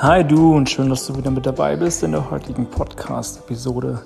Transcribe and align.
Hi 0.00 0.22
du 0.22 0.54
und 0.54 0.70
schön, 0.70 0.90
dass 0.90 1.08
du 1.08 1.16
wieder 1.16 1.32
mit 1.32 1.44
dabei 1.44 1.74
bist 1.74 2.04
in 2.04 2.12
der 2.12 2.30
heutigen 2.30 2.66
Podcast-Episode. 2.66 4.00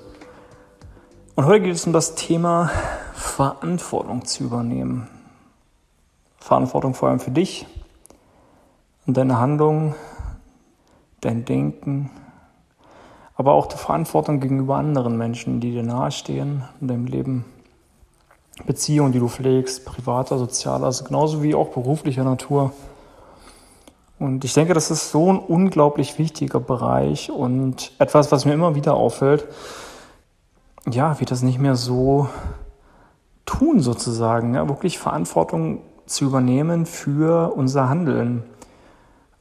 Und 1.35 1.45
heute 1.45 1.65
geht 1.65 1.75
es 1.75 1.85
um 1.85 1.93
das 1.93 2.15
Thema 2.15 2.71
Verantwortung 3.13 4.25
zu 4.25 4.45
übernehmen. 4.45 5.07
Verantwortung 6.39 6.95
vor 6.95 7.09
allem 7.09 7.19
für 7.19 7.29
dich 7.29 7.67
und 9.05 9.17
deine 9.17 9.37
Handlungen, 9.39 9.93
dein 11.21 11.45
Denken, 11.45 12.09
aber 13.35 13.51
auch 13.53 13.67
die 13.67 13.77
Verantwortung 13.77 14.39
gegenüber 14.39 14.77
anderen 14.77 15.15
Menschen, 15.15 15.59
die 15.59 15.73
dir 15.73 15.83
nahestehen 15.83 16.63
in 16.81 16.87
deinem 16.87 17.05
Leben. 17.05 17.45
Beziehungen, 18.65 19.11
die 19.11 19.19
du 19.19 19.27
pflegst, 19.27 19.85
privater, 19.85 20.39
sozialer, 20.39 20.85
also 20.85 21.03
genauso 21.03 21.43
wie 21.43 21.53
auch 21.53 21.67
beruflicher 21.67 22.23
Natur. 22.23 22.71
Und 24.23 24.45
ich 24.45 24.53
denke, 24.53 24.73
das 24.73 24.89
ist 24.89 25.11
so 25.11 25.33
ein 25.33 25.37
unglaublich 25.37 26.17
wichtiger 26.17 26.61
Bereich 26.61 27.29
und 27.29 27.91
etwas, 27.99 28.31
was 28.31 28.45
mir 28.45 28.53
immer 28.53 28.73
wieder 28.73 28.93
auffällt, 28.93 29.45
ja, 30.89 31.19
wie 31.19 31.25
das 31.25 31.41
nicht 31.41 31.59
mehr 31.59 31.75
so 31.75 32.29
tun 33.45 33.81
sozusagen, 33.81 34.55
ja, 34.55 34.69
wirklich 34.69 34.97
Verantwortung 34.97 35.81
zu 36.05 36.23
übernehmen 36.23 36.85
für 36.85 37.51
unser 37.53 37.89
Handeln 37.89 38.43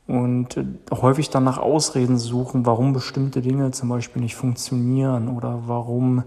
und 0.09 0.61
häufig 0.91 1.31
dann 1.31 1.45
nach 1.45 1.59
Ausreden 1.59 2.19
suchen, 2.19 2.67
warum 2.67 2.93
bestimmte 2.93 3.41
Dinge 3.41 3.71
zum 3.71 3.89
Beispiel 3.89 4.21
nicht 4.21 4.35
funktionieren 4.35 5.29
oder 5.29 5.61
warum 5.67 6.25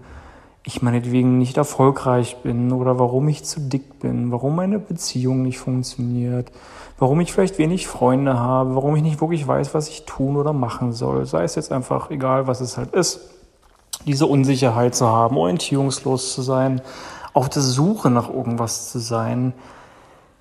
ich 0.66 0.82
meinetwegen 0.82 1.38
nicht 1.38 1.56
erfolgreich 1.56 2.38
bin 2.42 2.72
oder 2.72 2.98
warum 2.98 3.28
ich 3.28 3.44
zu 3.44 3.60
dick 3.60 4.00
bin, 4.00 4.32
warum 4.32 4.56
meine 4.56 4.80
Beziehung 4.80 5.42
nicht 5.42 5.60
funktioniert, 5.60 6.50
warum 6.98 7.20
ich 7.20 7.32
vielleicht 7.32 7.58
wenig 7.58 7.86
Freunde 7.86 8.36
habe, 8.36 8.74
warum 8.74 8.96
ich 8.96 9.02
nicht 9.04 9.20
wirklich 9.20 9.46
weiß, 9.46 9.74
was 9.74 9.88
ich 9.88 10.06
tun 10.06 10.36
oder 10.36 10.52
machen 10.52 10.92
soll. 10.92 11.24
Sei 11.24 11.44
es 11.44 11.54
jetzt 11.54 11.70
einfach 11.70 12.10
egal, 12.10 12.48
was 12.48 12.60
es 12.60 12.76
halt 12.76 12.94
ist. 12.94 13.20
Diese 14.06 14.26
Unsicherheit 14.26 14.96
zu 14.96 15.06
haben, 15.06 15.36
orientierungslos 15.36 16.34
zu 16.34 16.42
sein, 16.42 16.82
auf 17.32 17.48
der 17.48 17.62
Suche 17.62 18.10
nach 18.10 18.28
irgendwas 18.28 18.90
zu 18.90 18.98
sein, 18.98 19.52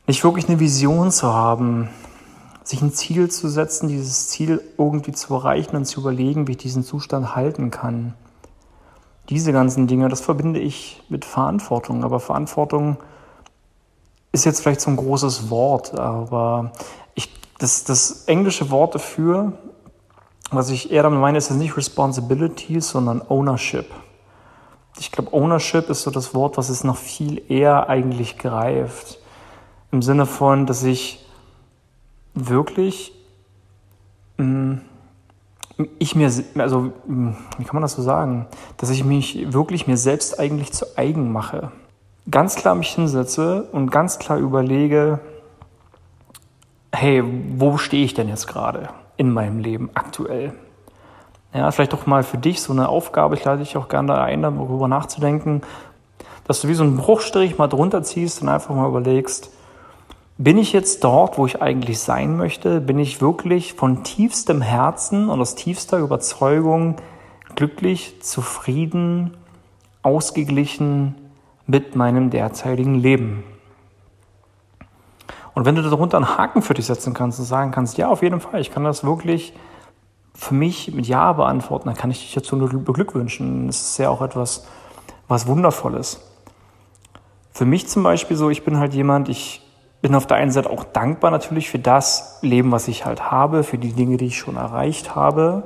nicht 0.08 0.24
wirklich 0.24 0.50
eine 0.50 0.60
Vision 0.60 1.12
zu 1.12 1.32
haben, 1.32 1.90
sich 2.64 2.82
ein 2.82 2.94
Ziel 2.94 3.30
zu 3.30 3.48
setzen, 3.48 3.90
dieses 3.90 4.30
Ziel 4.30 4.60
irgendwie 4.80 5.12
zu 5.12 5.36
erreichen 5.36 5.76
und 5.76 5.86
zu 5.86 6.00
überlegen, 6.00 6.48
wie 6.48 6.54
ich 6.54 6.58
diesen 6.58 6.84
Zustand 6.84 7.36
halten 7.36 7.70
kann 7.70 8.16
diese 9.30 9.52
ganzen 9.52 9.88
Dinge, 9.88 10.10
das 10.10 10.22
verbinde 10.22 10.60
ich 10.60 11.02
mit 11.10 11.26
Verantwortung. 11.26 12.04
Aber 12.04 12.20
Verantwortung 12.20 12.98
ist 14.32 14.46
jetzt 14.46 14.62
vielleicht 14.62 14.82
so 14.82 14.92
ein 14.92 14.98
großes 14.98 15.50
Wort, 15.50 15.98
aber 15.98 16.72
ich, 17.16 17.30
das, 17.58 17.86
das 17.86 18.26
englische 18.26 18.70
Wort 18.70 18.96
dafür, 18.96 19.54
was 20.52 20.70
ich 20.70 20.92
eher 20.92 21.04
damit 21.04 21.20
meine, 21.20 21.38
ist 21.38 21.50
jetzt 21.50 21.58
nicht 21.58 21.78
Responsibility, 21.78 22.80
sondern 22.82 23.22
Ownership. 23.30 23.88
Ich 25.00 25.12
glaube, 25.12 25.34
Ownership 25.34 25.90
ist 25.90 26.04
so 26.04 26.12
das 26.12 26.34
Wort, 26.34 26.58
was 26.58 26.70
es 26.70 26.84
noch 26.84 26.98
viel 26.98 27.42
eher 27.50 27.90
eigentlich 27.90 28.38
greift. 28.38 29.20
Im 29.92 30.02
Sinne 30.02 30.26
von, 30.26 30.66
dass 30.66 30.84
ich 30.84 31.26
wirklich 32.34 33.14
mh, 34.38 34.46
mm, 34.46 34.82
ich 36.00 36.16
mir, 36.16 36.32
also 36.58 36.92
wie 37.04 37.64
kann 37.64 37.74
man 37.74 37.82
das 37.82 37.94
so 37.94 38.02
sagen, 38.02 38.48
dass 38.78 38.90
ich 38.90 39.04
mich 39.04 39.52
wirklich 39.54 39.88
mir 39.88 39.98
selbst 39.98 40.40
eigentlich 40.40 40.72
zu 40.72 40.98
eigen 40.98 41.32
mache. 41.32 41.72
Ganz 42.30 42.56
klar 42.56 42.76
mich 42.76 42.90
hinsetze 42.90 43.68
und 43.72 43.92
ganz 43.92 44.18
klar 44.18 44.38
überlege, 44.38 45.20
hey, 46.92 47.24
wo 47.58 47.78
stehe 47.78 48.06
ich 48.06 48.14
denn 48.14 48.30
jetzt 48.30 48.48
gerade 48.48 48.90
in 49.18 49.32
meinem 49.32 49.60
Leben 49.60 49.90
aktuell? 49.94 50.54
Ja, 51.54 51.70
vielleicht 51.72 51.94
doch 51.94 52.06
mal 52.06 52.24
für 52.24 52.38
dich 52.38 52.62
so 52.62 52.74
eine 52.74 52.90
Aufgabe, 52.90 53.36
ich 53.36 53.44
lade 53.44 53.60
dich 53.60 53.78
auch 53.78 53.88
gerne 53.88 54.20
ein, 54.20 54.42
darüber 54.42 54.88
nachzudenken, 54.88 55.62
dass 56.46 56.62
du 56.62 56.68
wie 56.68 56.74
so 56.74 56.84
einen 56.84 56.98
Bruchstrich 56.98 57.58
mal 57.58 57.68
drunter 57.68 58.04
ziehst 58.04 58.42
und 58.42 58.50
einfach 58.50 58.74
mal 58.76 58.88
überlegst, 58.88 59.52
bin 60.38 60.58
ich 60.58 60.74
jetzt 60.74 61.04
dort, 61.04 61.38
wo 61.38 61.46
ich 61.46 61.62
eigentlich 61.62 62.00
sein 62.00 62.36
möchte? 62.36 62.82
Bin 62.82 63.00
ich 63.00 63.22
wirklich 63.22 63.74
von 63.74 64.04
tiefstem 64.04 64.62
Herzen 64.62 65.30
und 65.30 65.40
aus 65.40 65.56
tiefster 65.56 65.98
Überzeugung 66.00 66.98
glücklich, 67.56 68.22
zufrieden, 68.22 69.38
ausgeglichen 70.02 71.16
mit 71.68 71.96
meinem 71.96 72.30
derzeitigen 72.30 72.96
Leben? 72.96 73.44
Und 75.54 75.64
wenn 75.64 75.76
du 75.76 75.82
darunter 75.82 76.18
einen 76.18 76.38
Haken 76.38 76.62
für 76.62 76.74
dich 76.74 76.86
setzen 76.86 77.14
kannst 77.14 77.40
und 77.40 77.46
sagen 77.46 77.72
kannst, 77.72 77.98
ja, 77.98 78.10
auf 78.10 78.22
jeden 78.22 78.42
Fall, 78.42 78.60
ich 78.60 78.72
kann 78.72 78.84
das 78.84 79.06
wirklich 79.06 79.54
für 80.34 80.54
mich 80.54 80.94
mit 80.94 81.08
Ja 81.08 81.32
beantworten, 81.32 81.88
dann 81.88 81.96
kann 81.96 82.12
ich 82.12 82.20
dich 82.20 82.34
dazu 82.34 82.58
nur 82.58 82.68
beglückwünschen. 82.68 83.68
Das 83.68 83.82
ist 83.82 83.98
ja 83.98 84.10
auch 84.10 84.22
etwas, 84.22 84.68
was 85.30 85.48
Wundervolles. 85.48 86.30
Für 87.54 87.64
mich 87.64 87.88
zum 87.88 88.04
Beispiel 88.04 88.36
so, 88.36 88.50
ich 88.50 88.66
bin 88.66 88.78
halt 88.78 88.94
jemand, 88.94 89.30
ich 89.30 89.65
bin 90.06 90.14
auf 90.14 90.28
der 90.28 90.38
einen 90.38 90.52
Seite 90.52 90.70
auch 90.70 90.84
dankbar 90.84 91.32
natürlich 91.32 91.68
für 91.68 91.80
das 91.80 92.38
Leben, 92.44 92.72
was 92.72 92.88
ich 92.88 93.08
halt 93.08 93.32
habe, 93.32 93.64
für 93.64 93.80
die 93.80 93.94
Dinge, 93.94 94.18
die 94.18 94.28
ich 94.28 94.38
schon 94.38 94.56
erreicht 94.56 95.16
habe. 95.16 95.64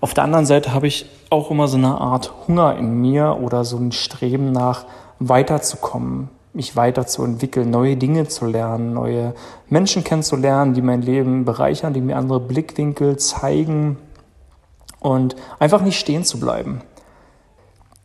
Auf 0.00 0.14
der 0.14 0.24
anderen 0.24 0.46
Seite 0.46 0.72
habe 0.72 0.86
ich 0.86 1.04
auch 1.28 1.50
immer 1.50 1.68
so 1.68 1.76
eine 1.76 2.00
Art 2.00 2.32
Hunger 2.46 2.78
in 2.78 2.98
mir 2.98 3.36
oder 3.42 3.66
so 3.66 3.76
ein 3.76 3.92
Streben 3.92 4.52
nach 4.52 4.86
weiterzukommen, 5.18 6.30
mich 6.54 6.76
weiterzuentwickeln, 6.76 7.68
neue 7.68 7.98
Dinge 7.98 8.26
zu 8.26 8.46
lernen, 8.46 8.94
neue 8.94 9.34
Menschen 9.68 10.02
kennenzulernen, 10.02 10.72
die 10.72 10.80
mein 10.80 11.02
Leben 11.02 11.44
bereichern, 11.44 11.92
die 11.92 12.00
mir 12.00 12.16
andere 12.16 12.40
Blickwinkel 12.40 13.18
zeigen 13.18 13.98
und 14.98 15.36
einfach 15.58 15.82
nicht 15.82 16.00
stehen 16.00 16.24
zu 16.24 16.40
bleiben 16.40 16.80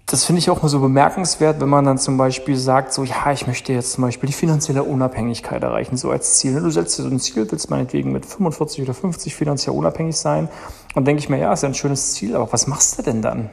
das 0.05 0.25
finde 0.25 0.39
ich 0.39 0.49
auch 0.49 0.61
mal 0.61 0.67
so 0.67 0.79
bemerkenswert, 0.79 1.61
wenn 1.61 1.69
man 1.69 1.85
dann 1.85 1.97
zum 1.97 2.17
Beispiel 2.17 2.57
sagt, 2.57 2.93
so, 2.93 3.03
ja, 3.03 3.31
ich 3.31 3.47
möchte 3.47 3.71
jetzt 3.71 3.93
zum 3.93 4.03
Beispiel 4.03 4.27
die 4.27 4.33
finanzielle 4.33 4.83
Unabhängigkeit 4.83 5.63
erreichen, 5.63 5.95
so 5.95 6.11
als 6.11 6.35
Ziel. 6.35 6.59
Du 6.59 6.69
setzt 6.69 6.99
dir 6.99 7.03
so 7.03 7.09
ein 7.09 7.19
Ziel, 7.19 7.49
willst 7.49 7.69
meinetwegen 7.69 8.11
mit 8.11 8.25
45 8.25 8.83
oder 8.83 8.93
50 8.93 9.33
finanziell 9.33 9.75
unabhängig 9.75 10.17
sein. 10.17 10.49
Und 10.93 11.07
denke 11.07 11.21
ich 11.21 11.29
mir, 11.29 11.37
ja, 11.37 11.53
ist 11.53 11.63
ja 11.63 11.69
ein 11.69 11.75
schönes 11.75 12.13
Ziel, 12.13 12.35
aber 12.35 12.51
was 12.51 12.67
machst 12.67 12.99
du 12.99 13.01
denn 13.01 13.21
dann? 13.21 13.49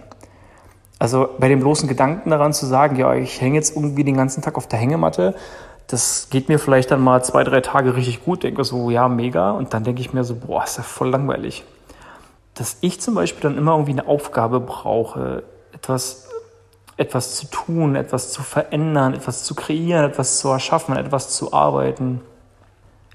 Also 0.98 1.28
bei 1.38 1.48
dem 1.48 1.60
bloßen 1.60 1.88
Gedanken 1.88 2.30
daran 2.30 2.52
zu 2.52 2.66
sagen, 2.66 2.96
ja, 2.96 3.14
ich 3.14 3.40
hänge 3.40 3.54
jetzt 3.54 3.74
irgendwie 3.74 4.04
den 4.04 4.16
ganzen 4.16 4.42
Tag 4.42 4.56
auf 4.56 4.66
der 4.66 4.78
Hängematte, 4.78 5.34
das 5.86 6.28
geht 6.30 6.48
mir 6.48 6.58
vielleicht 6.58 6.90
dann 6.90 7.00
mal 7.00 7.24
zwei, 7.24 7.42
drei 7.42 7.60
Tage 7.60 7.96
richtig 7.96 8.24
gut, 8.24 8.42
denke 8.42 8.64
so, 8.64 8.90
ja, 8.90 9.08
mega. 9.08 9.52
Und 9.52 9.72
dann 9.72 9.82
denke 9.82 10.00
ich 10.00 10.12
mir 10.12 10.24
so, 10.24 10.36
boah, 10.36 10.62
ist 10.64 10.76
ja 10.76 10.82
voll 10.82 11.10
langweilig. 11.10 11.64
Dass 12.54 12.76
ich 12.80 13.00
zum 13.00 13.14
Beispiel 13.14 13.40
dann 13.40 13.56
immer 13.56 13.72
irgendwie 13.72 13.92
eine 13.92 14.06
Aufgabe 14.06 14.60
brauche, 14.60 15.42
etwas 15.72 16.29
etwas 17.00 17.34
zu 17.34 17.46
tun, 17.46 17.96
etwas 17.96 18.30
zu 18.30 18.42
verändern, 18.42 19.14
etwas 19.14 19.42
zu 19.44 19.54
kreieren, 19.54 20.04
etwas 20.04 20.38
zu 20.38 20.48
erschaffen, 20.48 20.96
etwas 20.96 21.30
zu 21.30 21.52
arbeiten. 21.54 22.20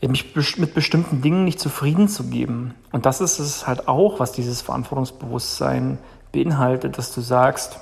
Mich 0.02 0.58
mit 0.58 0.74
bestimmten 0.76 1.22
Dingen 1.22 1.46
nicht 1.46 1.60
zufrieden 1.60 2.08
zu 2.08 2.26
geben. 2.30 2.76
Und 2.92 3.06
das 3.06 3.22
ist 3.22 3.40
es 3.40 3.66
halt 3.66 3.88
auch, 3.88 4.20
was 4.20 4.32
dieses 4.32 4.62
Verantwortungsbewusstsein 4.62 5.98
beinhaltet, 6.32 6.98
dass 6.98 7.14
du 7.14 7.22
sagst 7.22 7.80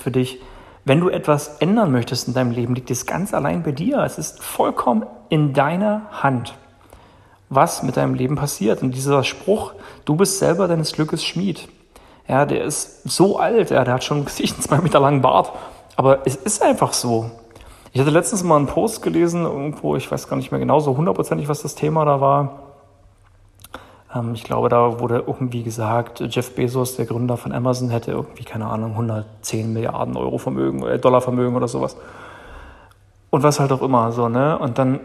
für 0.00 0.10
dich, 0.10 0.40
wenn 0.84 1.00
du 1.00 1.08
etwas 1.10 1.58
ändern 1.58 1.92
möchtest 1.92 2.28
in 2.28 2.34
deinem 2.34 2.50
Leben, 2.50 2.74
liegt 2.74 2.90
es 2.90 3.06
ganz 3.06 3.34
allein 3.34 3.62
bei 3.62 3.72
dir. 3.72 3.98
Es 3.98 4.18
ist 4.18 4.42
vollkommen 4.42 5.04
in 5.28 5.52
deiner 5.52 6.02
Hand, 6.10 6.54
was 7.50 7.82
mit 7.82 7.96
deinem 7.96 8.14
Leben 8.14 8.36
passiert. 8.36 8.82
Und 8.82 8.92
dieser 8.94 9.22
Spruch, 9.22 9.74
du 10.04 10.16
bist 10.16 10.38
selber 10.38 10.66
deines 10.66 10.92
Glückes 10.92 11.24
Schmied, 11.24 11.68
ja, 12.28 12.44
der 12.44 12.64
ist 12.64 13.08
so 13.08 13.38
alt, 13.38 13.70
ja, 13.70 13.84
der 13.84 13.94
hat 13.94 14.04
schon 14.04 14.26
sich 14.28 14.52
einen 14.52 14.62
zwei 14.62 14.78
Meter 14.78 15.00
langen 15.00 15.22
Bart. 15.22 15.52
Aber 15.96 16.26
es 16.26 16.36
ist 16.36 16.62
einfach 16.62 16.92
so. 16.92 17.30
Ich 17.92 18.00
hatte 18.00 18.10
letztens 18.10 18.44
mal 18.44 18.56
einen 18.56 18.66
Post 18.66 19.02
gelesen, 19.02 19.44
irgendwo, 19.44 19.96
ich 19.96 20.10
weiß 20.10 20.28
gar 20.28 20.36
nicht 20.36 20.52
mehr 20.52 20.60
genau 20.60 20.78
so 20.78 20.96
hundertprozentig, 20.96 21.48
was 21.48 21.62
das 21.62 21.74
Thema 21.74 22.04
da 22.04 22.20
war. 22.20 22.62
Ähm, 24.14 24.34
ich 24.34 24.44
glaube, 24.44 24.68
da 24.68 25.00
wurde 25.00 25.24
irgendwie 25.26 25.62
gesagt, 25.62 26.20
Jeff 26.20 26.54
Bezos, 26.54 26.96
der 26.96 27.06
Gründer 27.06 27.36
von 27.36 27.52
Amazon, 27.52 27.90
hätte 27.90 28.12
irgendwie, 28.12 28.44
keine 28.44 28.66
Ahnung, 28.66 28.92
110 28.92 29.72
Milliarden 29.72 30.16
Euro 30.16 30.38
Vermögen, 30.38 30.86
äh, 30.86 30.98
Dollar 30.98 31.20
Vermögen 31.20 31.56
oder 31.56 31.66
sowas. 31.66 31.96
Und 33.30 33.42
was 33.42 33.58
halt 33.58 33.72
auch 33.72 33.82
immer 33.82 34.12
so, 34.12 34.28
ne? 34.28 34.58
Und 34.58 34.78
dann 34.78 35.00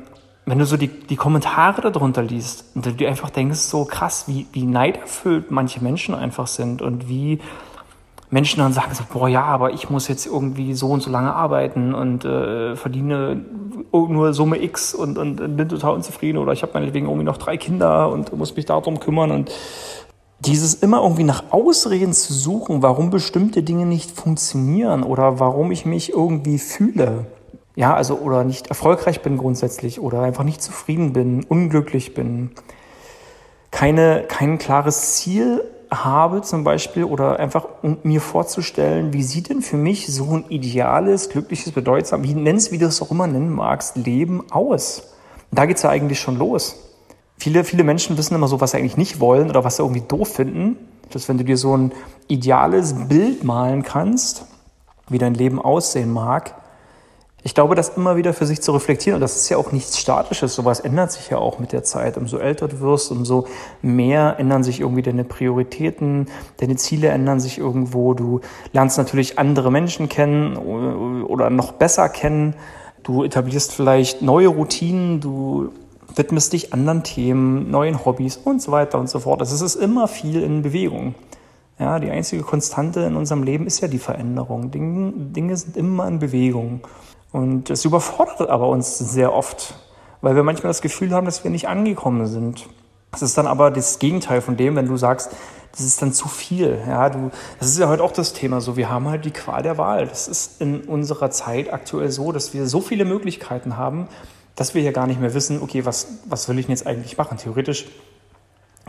wenn 0.45 0.60
du 0.60 0.66
so 0.66 0.78
die, 0.78 0.88
die 0.88 1.16
Kommentare 1.16 1.92
darunter 1.92 2.22
liest 2.22 2.66
und 2.75 3.00
du 3.00 3.07
einfach 3.07 3.30
denkst, 3.30 3.60
so 3.60 3.86
krass, 3.86 4.25
wie, 4.28 4.45
wie 4.51 4.66
neiderfüllt 4.66 5.51
manche 5.51 5.81
Menschen 5.81 6.16
einfach 6.16 6.48
sind 6.48 6.81
und 6.81 7.07
wie 7.07 7.40
Menschen 8.30 8.60
dann 8.60 8.74
sagen 8.74 8.94
so, 8.94 9.04
boah 9.12 9.30
ja, 9.30 9.44
aber 9.44 9.74
ich 9.74 9.90
muss 9.90 10.07
jetzt 10.07 10.25
irgendwie 10.25 10.74
so 10.74 10.90
und 10.90 11.01
so 11.01 11.12
lange 11.12 11.34
arbeiten 11.34 11.94
und 11.94 12.25
äh, 12.25 12.75
verdiene 12.75 13.45
nur 13.92 14.34
Summe 14.34 14.62
X 14.62 14.95
und, 14.95 15.18
und, 15.18 15.40
und 15.40 15.56
bin 15.56 15.69
total 15.69 15.94
unzufrieden 15.94 16.40
oder 16.40 16.51
ich 16.51 16.63
habe 16.63 16.74
meinetwegen 16.74 17.06
irgendwie 17.06 17.25
noch 17.25 17.38
drei 17.38 17.57
Kinder 17.57 18.10
und 18.10 18.36
muss 18.36 18.56
mich 18.56 18.66
darum 18.66 19.00
kümmern 19.00 19.31
und 19.31 19.51
dieses 20.40 20.74
immer 20.74 21.04
irgendwie 21.04 21.24
nach 21.24 21.51
Ausreden 21.51 22.12
zu 22.12 22.34
suchen, 22.34 22.81
warum 22.81 23.12
bestimmte 23.12 23.63
Dinge 23.63 23.86
nicht 23.86 24.12
funktionieren 24.12 25.04
oder 25.04 25.40
warum 25.40 25.72
ich 25.72 25.86
mich 25.86 26.12
irgendwie 26.12 26.57
fühle 26.57 27.28
ja, 27.75 27.93
also 27.95 28.17
oder 28.19 28.43
nicht 28.43 28.67
erfolgreich 28.67 29.21
bin 29.21 29.37
grundsätzlich 29.37 29.99
oder 29.99 30.21
einfach 30.21 30.43
nicht 30.43 30.61
zufrieden 30.61 31.13
bin, 31.13 31.43
unglücklich 31.43 32.13
bin. 32.13 32.51
keine, 33.71 34.25
kein 34.27 34.59
klares 34.59 35.15
Ziel 35.15 35.63
habe 35.91 36.41
zum 36.41 36.63
Beispiel 36.63 37.03
oder 37.03 37.39
einfach 37.39 37.67
um 37.81 37.97
mir 38.03 38.21
vorzustellen, 38.21 39.13
wie 39.13 39.23
sieht 39.23 39.49
denn 39.49 39.61
für 39.61 39.77
mich 39.77 40.07
so 40.07 40.37
ein 40.37 40.45
ideales, 40.49 41.29
glückliches, 41.29 41.71
bedeutsam, 41.71 42.23
wie 42.23 42.33
nennst, 42.33 42.71
wie 42.71 42.77
du 42.77 42.85
es 42.85 43.01
auch 43.01 43.11
immer 43.11 43.27
nennen 43.27 43.53
magst, 43.53 43.95
Leben 43.97 44.43
aus? 44.51 45.13
Da 45.51 45.65
geht's 45.65 45.83
ja 45.83 45.89
eigentlich 45.89 46.19
schon 46.19 46.37
los. 46.37 46.77
Viele, 47.37 47.63
viele 47.63 47.83
Menschen 47.83 48.17
wissen 48.17 48.35
immer 48.35 48.47
so, 48.47 48.61
was 48.61 48.71
sie 48.71 48.77
eigentlich 48.77 48.97
nicht 48.97 49.19
wollen 49.19 49.49
oder 49.49 49.63
was 49.63 49.77
sie 49.77 49.83
irgendwie 49.83 50.03
doof 50.07 50.29
finden. 50.29 50.77
Dass 51.09 51.27
wenn 51.29 51.37
du 51.37 51.43
dir 51.43 51.57
so 51.57 51.75
ein 51.75 51.91
ideales 52.27 53.07
Bild 53.07 53.43
malen 53.43 53.83
kannst, 53.83 54.45
wie 55.09 55.17
dein 55.17 55.33
Leben 55.35 55.61
aussehen 55.61 56.11
mag, 56.11 56.55
ich 57.45 57.54
glaube, 57.54 57.75
das 57.75 57.90
immer 57.90 58.16
wieder 58.16 58.34
für 58.34 58.45
sich 58.45 58.62
zu 58.62 58.72
reflektieren, 58.72 59.16
und 59.16 59.22
das 59.22 59.36
ist 59.36 59.50
ja 59.50 59.57
auch 59.57 59.74
nichts 59.74 60.00
Statisches, 60.00 60.56
sowas 60.56 60.80
ändert 60.80 61.12
sich 61.12 61.30
ja 61.30 61.38
auch 61.38 61.60
mit 61.60 61.74
der 61.74 61.84
Zeit. 61.84 62.18
Umso 62.18 62.38
älter 62.38 62.69
du 62.69 62.80
wirst, 62.80 63.12
umso 63.12 63.48
mehr 63.81 64.36
ändern 64.40 64.63
sich 64.63 64.80
irgendwie 64.80 65.01
deine 65.01 65.25
Prioritäten, 65.25 66.28
deine 66.57 66.78
Ziele 66.78 67.10
ändern 67.10 67.42
sich 67.42 67.57
irgendwo. 67.57 68.13
Du 68.13 68.40
lernst 68.72 68.98
natürlich 68.98 69.40
andere 69.40 69.72
Menschen 69.72 70.07
kennen 70.07 70.56
oder 70.56 71.50
noch 71.50 71.74
besser 71.74 72.07
kennen. 72.07 72.56
Du 73.04 73.25
etablierst 73.25 73.74
vielleicht 73.74 74.22
neue 74.22 74.48
Routinen, 74.48 75.19
du 75.19 75.69
widmest 76.16 76.54
dich 76.54 76.72
anderen 76.72 77.04
Themen, 77.04 77.69
neuen 77.69 78.06
Hobbys 78.06 78.38
und 78.38 78.62
so 78.62 78.72
weiter 78.72 79.00
und 79.00 79.10
so 79.10 79.19
fort. 79.19 79.42
Es 79.42 79.51
ist 79.51 79.75
immer 79.75 80.07
viel 80.07 80.42
in 80.42 80.62
Bewegung. 80.62 81.16
Ja, 81.78 82.00
die 82.00 82.10
einzige 82.10 82.44
Konstante 82.44 83.01
in 83.01 83.18
unserem 83.18 83.44
Leben 83.44 83.66
ist 83.66 83.81
ja 83.81 83.90
die 83.90 83.98
Veränderung. 83.98 84.72
Dinge, 84.72 85.12
Dinge 85.13 85.57
sind 85.57 85.75
immer 85.75 86.07
in 86.07 86.19
Bewegung. 86.19 86.81
Und 87.33 87.71
es 87.71 87.83
überfordert 87.83 88.50
aber 88.50 88.69
uns 88.69 88.97
sehr 88.97 89.33
oft, 89.33 89.74
weil 90.21 90.35
wir 90.35 90.44
manchmal 90.44 90.69
das 90.69 90.81
Gefühl 90.81 91.12
haben, 91.12 91.25
dass 91.25 91.44
wir 91.44 91.51
nicht 91.51 91.68
angekommen 91.68 92.27
sind. 92.27 92.69
Das 93.12 93.24
ist 93.24 93.38
dann 93.38 93.47
aber 93.47 93.71
das 93.71 93.97
Gegenteil 94.00 94.39
von 94.39 94.56
dem, 94.56 94.75
wenn 94.75 94.88
du 94.88 94.97
sagst, 94.97 95.31
das 95.71 95.81
ist 95.81 96.00
dann 96.03 96.13
zu 96.13 96.27
viel. 96.27 96.80
Ja, 96.88 97.09
du, 97.09 97.31
das 97.59 97.69
ist 97.69 97.80
ja 97.80 97.89
heute 97.89 98.03
auch 98.03 98.12
das 98.12 98.33
Thema 98.33 98.62
so. 98.62 98.77
Wir 98.77 98.91
haben 98.91 99.09
halt 99.09 99.25
die 99.25 99.31
Qual 99.31 99.63
der 99.63 99.80
Wahl. 99.80 100.07
Das 100.07 100.27
ist 100.27 100.62
in 100.62 100.81
unserer 100.81 101.31
Zeit 101.31 101.74
aktuell 101.74 102.12
so, 102.12 102.31
dass 102.31 102.53
wir 102.53 102.68
so 102.68 102.81
viele 102.81 103.03
Möglichkeiten 103.03 103.77
haben, 103.77 104.07
dass 104.56 104.75
wir 104.75 104.83
ja 104.83 104.91
gar 104.91 105.07
nicht 105.07 105.19
mehr 105.19 105.33
wissen, 105.33 105.59
okay, 105.63 105.85
was, 105.85 106.19
was 106.25 106.47
will 106.47 106.59
ich 106.59 106.68
denn 106.68 106.75
jetzt 106.75 106.85
eigentlich 106.85 107.18
machen? 107.18 107.39
Theoretisch 107.39 107.88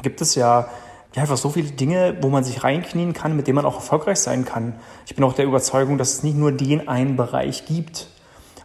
gibt 0.03 0.21
es 0.21 0.35
ja, 0.35 0.69
ja 1.15 1.23
einfach 1.23 1.39
so 1.39 1.49
viele 1.49 1.71
Dinge, 1.71 2.19
wo 2.21 2.29
man 2.29 2.45
sich 2.45 2.63
reinknien 2.63 3.15
kann, 3.15 3.35
mit 3.37 3.47
denen 3.47 3.57
man 3.57 3.65
auch 3.65 3.77
erfolgreich 3.77 4.21
sein 4.21 4.45
kann. 4.45 4.75
Ich 5.07 5.15
bin 5.15 5.25
auch 5.25 5.33
der 5.33 5.47
Überzeugung, 5.47 5.97
dass 5.97 6.13
es 6.13 6.23
nicht 6.23 6.37
nur 6.37 6.53
den 6.53 6.89
einen 6.89 7.17
Bereich 7.17 7.65
gibt, 7.65 8.09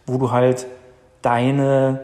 wo 0.06 0.18
du 0.18 0.30
halt 0.30 0.66
deine, 1.22 2.00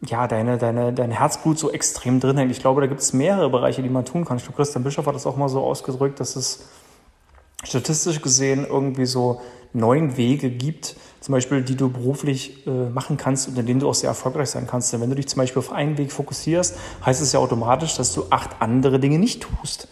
ja, 0.00 0.26
deine, 0.26 0.58
deine, 0.58 0.92
dein 0.92 1.10
Herzblut 1.10 1.58
so 1.58 1.70
extrem 1.70 2.20
drin 2.20 2.36
hängt. 2.36 2.50
Ich 2.50 2.60
glaube, 2.60 2.80
da 2.80 2.86
gibt 2.86 3.00
es 3.00 3.12
mehrere 3.12 3.50
Bereiche, 3.50 3.82
die 3.82 3.88
man 3.88 4.04
tun 4.04 4.24
kann. 4.24 4.36
Ich 4.36 4.44
glaube, 4.44 4.56
Christian 4.56 4.84
Bischof 4.84 5.06
hat 5.06 5.14
das 5.14 5.26
auch 5.26 5.36
mal 5.36 5.48
so 5.48 5.62
ausgedrückt, 5.62 6.20
dass 6.20 6.36
es 6.36 6.68
statistisch 7.64 8.20
gesehen 8.20 8.66
irgendwie 8.68 9.06
so 9.06 9.40
neun 9.72 10.16
Wege 10.16 10.50
gibt, 10.50 10.96
zum 11.20 11.32
Beispiel, 11.32 11.62
die 11.62 11.76
du 11.76 11.88
beruflich 11.88 12.66
äh, 12.66 12.70
machen 12.70 13.16
kannst 13.16 13.48
und 13.48 13.56
in 13.56 13.64
denen 13.64 13.80
du 13.80 13.88
auch 13.88 13.94
sehr 13.94 14.08
erfolgreich 14.08 14.50
sein 14.50 14.66
kannst. 14.66 14.92
Denn 14.92 15.00
wenn 15.00 15.10
du 15.10 15.16
dich 15.16 15.28
zum 15.28 15.38
Beispiel 15.38 15.60
auf 15.60 15.72
einen 15.72 15.96
Weg 15.96 16.12
fokussierst, 16.12 16.76
heißt 17.06 17.22
es 17.22 17.32
ja 17.32 17.38
automatisch, 17.38 17.96
dass 17.96 18.12
du 18.12 18.24
acht 18.30 18.50
andere 18.60 18.98
Dinge 18.98 19.18
nicht 19.18 19.42
tust. 19.42 19.88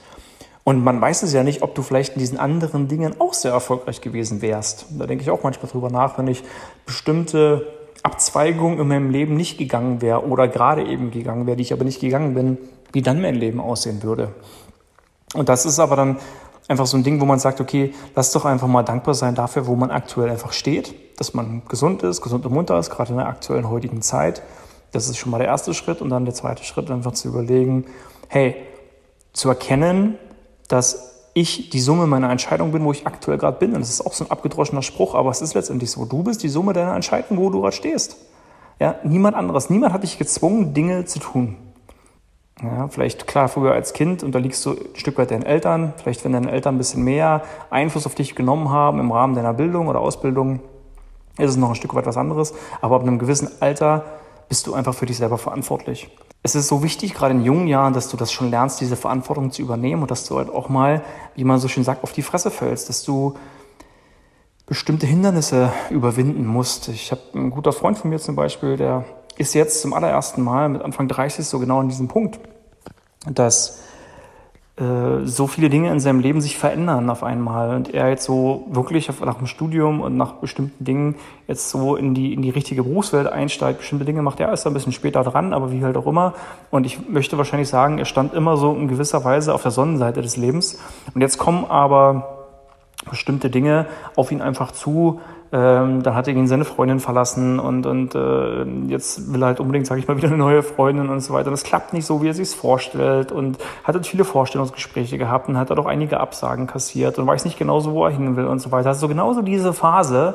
Und 0.71 0.85
man 0.85 1.01
weiß 1.01 1.25
es 1.25 1.33
ja 1.33 1.43
nicht, 1.43 1.63
ob 1.63 1.75
du 1.75 1.83
vielleicht 1.83 2.13
in 2.13 2.21
diesen 2.21 2.39
anderen 2.39 2.87
Dingen 2.87 3.21
auch 3.21 3.35
sehr 3.35 3.51
erfolgreich 3.51 4.01
gewesen 4.01 4.41
wärst. 4.41 4.87
Da 4.91 5.07
denke 5.07 5.25
ich 5.25 5.31
auch 5.33 5.43
manchmal 5.43 5.69
drüber 5.69 5.91
nach, 5.91 6.17
wenn 6.17 6.29
ich 6.29 6.45
bestimmte 6.87 7.67
Abzweigungen 8.05 8.79
in 8.79 8.87
meinem 8.87 9.11
Leben 9.11 9.35
nicht 9.35 9.59
gegangen 9.59 10.01
wäre 10.01 10.25
oder 10.25 10.47
gerade 10.47 10.85
eben 10.87 11.11
gegangen 11.11 11.49
wäre, 11.49 11.57
die 11.57 11.65
ich 11.65 11.73
aber 11.73 11.83
nicht 11.83 12.01
gegangen 12.01 12.35
bin, 12.35 12.57
wie 12.93 13.03
dann 13.03 13.21
mein 13.21 13.35
Leben 13.35 13.61
aussehen 13.61 14.05
würde. 14.05 14.33
Und 15.35 15.49
das 15.49 15.67
ist 15.67 15.81
aber 15.81 15.97
dann 15.97 16.19
einfach 16.69 16.87
so 16.87 16.97
ein 16.97 17.03
Ding, 17.03 17.21
wo 17.21 17.25
man 17.25 17.41
sagt, 17.41 17.61
okay, 17.61 17.93
lass 18.15 18.31
doch 18.31 18.45
einfach 18.45 18.69
mal 18.69 18.85
dankbar 18.85 19.15
sein 19.15 19.35
dafür, 19.35 19.67
wo 19.67 19.75
man 19.75 19.91
aktuell 19.91 20.31
einfach 20.31 20.53
steht, 20.53 20.95
dass 21.19 21.35
man 21.35 21.63
gesund 21.69 22.05
ist, 22.05 22.23
gesund 22.23 22.47
und 22.47 22.55
munter 22.55 22.79
ist, 22.79 22.91
gerade 22.91 23.11
in 23.11 23.17
der 23.17 23.27
aktuellen 23.27 23.69
heutigen 23.69 24.03
Zeit. 24.03 24.41
Das 24.93 25.09
ist 25.09 25.17
schon 25.17 25.33
mal 25.33 25.39
der 25.39 25.49
erste 25.49 25.75
Schritt 25.75 26.01
und 26.01 26.11
dann 26.11 26.27
der 26.27 26.35
zweite 26.35 26.63
Schritt 26.63 26.93
einfach 26.93 27.11
zu 27.11 27.27
überlegen, 27.27 27.87
hey, 28.29 28.55
zu 29.33 29.49
erkennen, 29.49 30.17
dass 30.71 31.11
ich 31.35 31.71
die 31.71 31.81
Summe 31.81 32.07
meiner 32.07 32.31
Entscheidung 32.31 32.73
bin, 32.73 32.85
wo 32.85 32.93
ich 32.93 33.07
aktuell 33.07 33.39
gerade 33.39 33.59
bin. 33.59 33.75
Und 33.75 33.81
das 33.81 33.91
ist 33.91 34.05
auch 34.05 34.13
so 34.13 34.25
ein 34.25 34.31
abgedroschener 34.31 34.83
Spruch, 34.83 35.15
aber 35.15 35.31
es 35.31 35.41
ist 35.41 35.55
letztendlich 35.55 35.91
so. 35.91 36.05
Du 36.05 36.23
bist 36.23 36.43
die 36.43 36.49
Summe 36.49 36.73
deiner 36.73 36.95
Entscheidung, 36.95 37.39
wo 37.39 37.51
du 37.51 37.61
gerade 37.61 37.75
stehst. 37.75 38.17
Ja, 38.79 38.97
niemand 39.05 39.37
anderes. 39.37 39.71
Niemand 39.71 39.93
hat 39.93 40.03
dich 40.03 40.19
gezwungen, 40.19 40.75
Dinge 40.75 41.05
zu 41.05 41.19
tun. 41.19 41.57
Ja, 42.63 42.89
vielleicht 42.89 43.27
klar, 43.27 43.49
früher 43.49 43.73
als 43.73 43.93
Kind 43.93 44.23
unterliegst 44.23 44.65
du 44.67 44.73
ein 44.73 44.97
Stück 44.97 45.19
weit 45.19 45.31
deinen 45.31 45.45
Eltern. 45.45 45.95
Vielleicht, 45.97 46.25
wenn 46.25 46.33
deine 46.33 46.51
Eltern 46.51 46.75
ein 46.75 46.79
bisschen 46.79 47.03
mehr 47.03 47.43
Einfluss 47.71 48.07
auf 48.07 48.15
dich 48.15 48.35
genommen 48.35 48.71
haben 48.71 49.01
im 49.01 49.11
Rahmen 49.13 49.35
deiner 49.35 49.55
Bildung 49.55 49.89
oder 49.89 50.01
Ausbildung, 50.01 50.61
ist 51.39 51.51
es 51.51 51.57
noch 51.57 51.71
ein 51.71 51.75
Stück 51.75 51.95
weit 51.95 52.07
was 52.07 52.17
anderes. 52.17 52.55
Aber 52.81 52.97
ab 52.97 53.03
einem 53.03 53.19
gewissen 53.19 53.49
Alter 53.61 54.05
bist 54.49 54.67
du 54.67 54.75
einfach 54.75 54.95
für 54.95 55.07
dich 55.07 55.17
selber 55.17 55.39
verantwortlich 55.39 56.11
es 56.43 56.55
ist 56.55 56.69
so 56.69 56.83
wichtig, 56.83 57.15
gerade 57.15 57.35
in 57.35 57.43
jungen 57.43 57.67
Jahren, 57.67 57.93
dass 57.93 58.09
du 58.09 58.17
das 58.17 58.33
schon 58.33 58.51
lernst, 58.51 58.81
diese 58.81 58.97
Verantwortung 58.97 59.51
zu 59.51 59.61
übernehmen 59.61 60.03
und 60.03 60.11
dass 60.11 60.27
du 60.27 60.39
halt 60.39 60.49
auch 60.49 60.69
mal, 60.69 61.03
wie 61.35 61.45
man 61.45 61.59
so 61.59 61.69
schön 61.69 61.85
sagt, 61.85 62.03
auf 62.03 62.13
die 62.13 62.23
Fresse 62.23 62.51
fällst, 62.51 62.89
dass 62.89 63.03
du 63.03 63.35
bestimmte 64.67 65.07
Hindernisse 65.07 65.73
überwinden 65.91 66.47
musst. 66.47 66.89
Ich 66.89 67.11
habe 67.11 67.21
einen 67.35 67.51
guter 67.51 67.73
Freund 67.73 67.99
von 67.99 68.09
mir 68.09 68.19
zum 68.21 68.37
Beispiel, 68.37 68.77
der 68.77 69.05
ist 69.37 69.55
jetzt 69.55 69.83
zum 69.83 69.93
allerersten 69.93 70.43
Mal 70.43 70.69
mit 70.69 70.83
Anfang 70.83 71.09
30 71.09 71.47
so 71.47 71.59
genau 71.59 71.81
an 71.81 71.89
diesem 71.89 72.09
Punkt, 72.09 72.41
dass 73.27 73.81
äh, 74.81 75.27
so 75.27 75.47
viele 75.47 75.69
Dinge 75.69 75.91
in 75.91 76.01
seinem 76.01 76.21
Leben 76.21 76.41
sich 76.41 76.57
verändern 76.57 77.11
auf 77.11 77.23
einmal 77.23 77.77
und 77.77 77.93
er 77.93 78.09
jetzt 78.09 78.25
so 78.25 78.67
wirklich 78.71 79.11
nach 79.21 79.37
dem 79.37 79.47
Studium 79.47 80.01
und 80.01 80.17
nach 80.17 80.35
bestimmten 80.35 80.83
Dingen 80.83 81.17
jetzt 81.47 81.69
so 81.69 81.97
in 81.97 82.15
die, 82.15 82.33
in 82.33 82.41
die 82.41 82.49
richtige 82.49 82.83
Berufswelt 82.83 83.27
einsteigt, 83.27 83.81
bestimmte 83.81 84.07
Dinge 84.07 84.23
macht, 84.23 84.41
er 84.41 84.53
ist 84.53 84.67
ein 84.67 84.73
bisschen 84.73 84.93
später 84.93 85.23
dran, 85.23 85.53
aber 85.53 85.71
wie 85.71 85.85
halt 85.85 85.99
auch 85.99 86.07
immer. 86.07 86.33
Und 86.71 86.87
ich 86.87 87.09
möchte 87.09 87.37
wahrscheinlich 87.37 87.69
sagen, 87.69 87.99
er 87.99 88.07
stand 88.07 88.33
immer 88.33 88.57
so 88.57 88.73
in 88.75 88.89
gewisser 88.89 89.23
Weise 89.23 89.53
auf 89.53 89.63
der 89.63 89.71
Sonnenseite 89.71 90.23
des 90.23 90.39
Lebens. 90.39 90.79
Und 91.15 91.21
jetzt 91.21 91.37
kommen 91.37 91.67
aber 91.67 92.47
bestimmte 93.09 93.51
Dinge 93.51 93.87
auf 94.17 94.33
ihn 94.33 94.41
einfach 94.41 94.73
zu, 94.73 95.21
ähm, 95.53 96.03
dann 96.05 96.15
hat 96.15 96.29
er 96.29 96.35
ihn 96.35 96.47
seine 96.47 96.65
Freundin 96.65 97.01
verlassen 97.01 97.59
und, 97.59 97.85
und 97.85 98.15
äh, 98.15 98.63
jetzt 98.87 99.33
will 99.33 99.43
er 99.43 99.47
halt 99.47 99.61
unbedingt, 99.61 99.87
sage 99.87 100.01
ich 100.01 100.07
mal, 100.07 100.17
wieder 100.19 100.29
eine 100.29 100.37
neue 100.37 100.63
Freundin 100.63 101.09
und 101.09 101.21
so 101.21 101.33
weiter. 101.33 101.49
Und 101.49 101.55
es 101.55 101.65
klappt 101.65 101.93
nicht 101.93 102.07
so, 102.07 102.23
wie 102.23 102.29
er 102.29 102.35
sich 102.35 102.51
vorstellt 102.51 103.33
und 103.33 103.59
hat 103.83 103.97
halt 103.97 104.07
viele 104.07 104.25
Vorstellungsgespräche 104.25 105.19
gehabt 105.19 105.49
und 105.49 105.57
hat 105.57 105.71
er 105.71 105.77
doch 105.77 105.87
einige 105.87 106.21
Absagen 106.21 106.69
kassiert 106.69 107.19
und 107.19 107.27
weiß 107.27 107.45
nicht 107.45 107.59
genauso, 107.59 107.93
wo 107.93 108.05
er 108.05 108.13
hin 108.13 108.37
will 108.37 108.47
und 108.47 108.61
so 108.61 108.71
weiter. 108.71 108.91
Also 108.91 109.09
genauso 109.09 109.43
diese 109.43 109.73
Phase, 109.73 110.35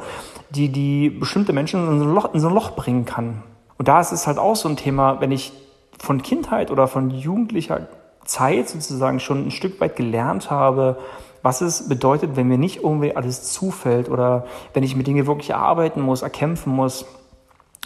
die 0.49 0.69
die 0.69 1.09
bestimmte 1.09 1.53
Menschen 1.53 1.87
in 1.87 1.99
so, 1.99 2.05
ein 2.05 2.13
Loch, 2.13 2.33
in 2.33 2.39
so 2.41 2.49
ein 2.49 2.53
Loch 2.53 2.71
bringen 2.71 3.05
kann. 3.05 3.43
Und 3.77 3.87
da 3.87 4.01
ist 4.01 4.11
es 4.11 4.27
halt 4.27 4.37
auch 4.37 4.55
so 4.55 4.67
ein 4.67 4.75
Thema, 4.75 5.21
wenn 5.21 5.31
ich 5.31 5.53
von 5.97 6.21
Kindheit 6.21 6.71
oder 6.71 6.87
von 6.87 7.09
jugendlicher 7.09 7.87
Zeit 8.25 8.67
sozusagen 8.67 9.19
schon 9.19 9.47
ein 9.47 9.51
Stück 9.51 9.79
weit 9.79 9.95
gelernt 9.95 10.51
habe, 10.51 10.97
was 11.45 11.61
es 11.61 11.87
bedeutet, 11.87 12.35
wenn 12.35 12.47
mir 12.47 12.57
nicht 12.57 12.77
irgendwie 12.77 13.15
alles 13.15 13.43
zufällt 13.53 14.09
oder 14.09 14.47
wenn 14.73 14.81
ich 14.81 14.95
mit 14.95 15.05
Dingen 15.05 15.27
wirklich 15.27 15.53
arbeiten 15.53 16.01
muss, 16.01 16.23
erkämpfen 16.23 16.73
muss, 16.73 17.05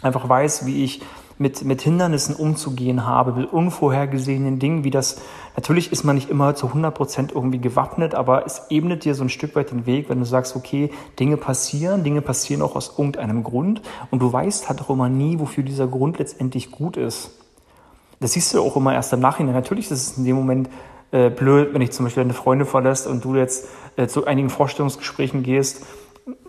einfach 0.00 0.26
weiß, 0.26 0.64
wie 0.64 0.82
ich 0.82 1.02
mit, 1.36 1.62
mit 1.62 1.82
Hindernissen 1.82 2.34
umzugehen 2.34 3.04
habe, 3.06 3.32
mit 3.32 3.52
unvorhergesehenen 3.52 4.58
Dingen, 4.58 4.82
wie 4.82 4.90
das, 4.90 5.20
natürlich 5.56 5.92
ist 5.92 6.04
man 6.04 6.14
nicht 6.14 6.30
immer 6.30 6.54
zu 6.54 6.68
100 6.68 6.94
Prozent 6.94 7.32
irgendwie 7.32 7.58
gewappnet, 7.58 8.14
aber 8.14 8.46
es 8.46 8.62
ebnet 8.70 9.04
dir 9.04 9.14
so 9.14 9.24
ein 9.24 9.28
Stück 9.28 9.54
weit 9.54 9.70
den 9.70 9.84
Weg, 9.84 10.08
wenn 10.08 10.20
du 10.20 10.24
sagst, 10.24 10.56
okay, 10.56 10.90
Dinge 11.18 11.36
passieren, 11.36 12.02
Dinge 12.02 12.22
passieren 12.22 12.62
auch 12.62 12.76
aus 12.76 12.94
irgendeinem 12.96 13.44
Grund 13.44 13.82
und 14.10 14.22
du 14.22 14.32
weißt 14.32 14.70
halt 14.70 14.80
auch 14.80 14.88
immer 14.88 15.10
nie, 15.10 15.38
wofür 15.38 15.64
dieser 15.64 15.86
Grund 15.86 16.18
letztendlich 16.18 16.70
gut 16.70 16.96
ist. 16.96 17.32
Das 18.20 18.32
siehst 18.32 18.54
du 18.54 18.62
auch 18.62 18.76
immer 18.76 18.94
erst 18.94 19.12
im 19.12 19.20
Nachhinein. 19.20 19.54
Natürlich 19.54 19.90
ist 19.90 20.12
es 20.12 20.16
in 20.16 20.24
dem 20.24 20.36
Moment 20.36 20.70
äh, 21.12 21.30
blöd, 21.30 21.74
wenn 21.74 21.82
ich 21.82 21.92
zum 21.92 22.06
Beispiel 22.06 22.22
deine 22.22 22.34
Freunde 22.34 22.64
verlässt 22.64 23.06
und 23.06 23.24
du 23.24 23.34
jetzt 23.36 23.68
äh, 23.96 24.06
zu 24.06 24.26
einigen 24.26 24.50
Vorstellungsgesprächen 24.50 25.42
gehst, 25.42 25.84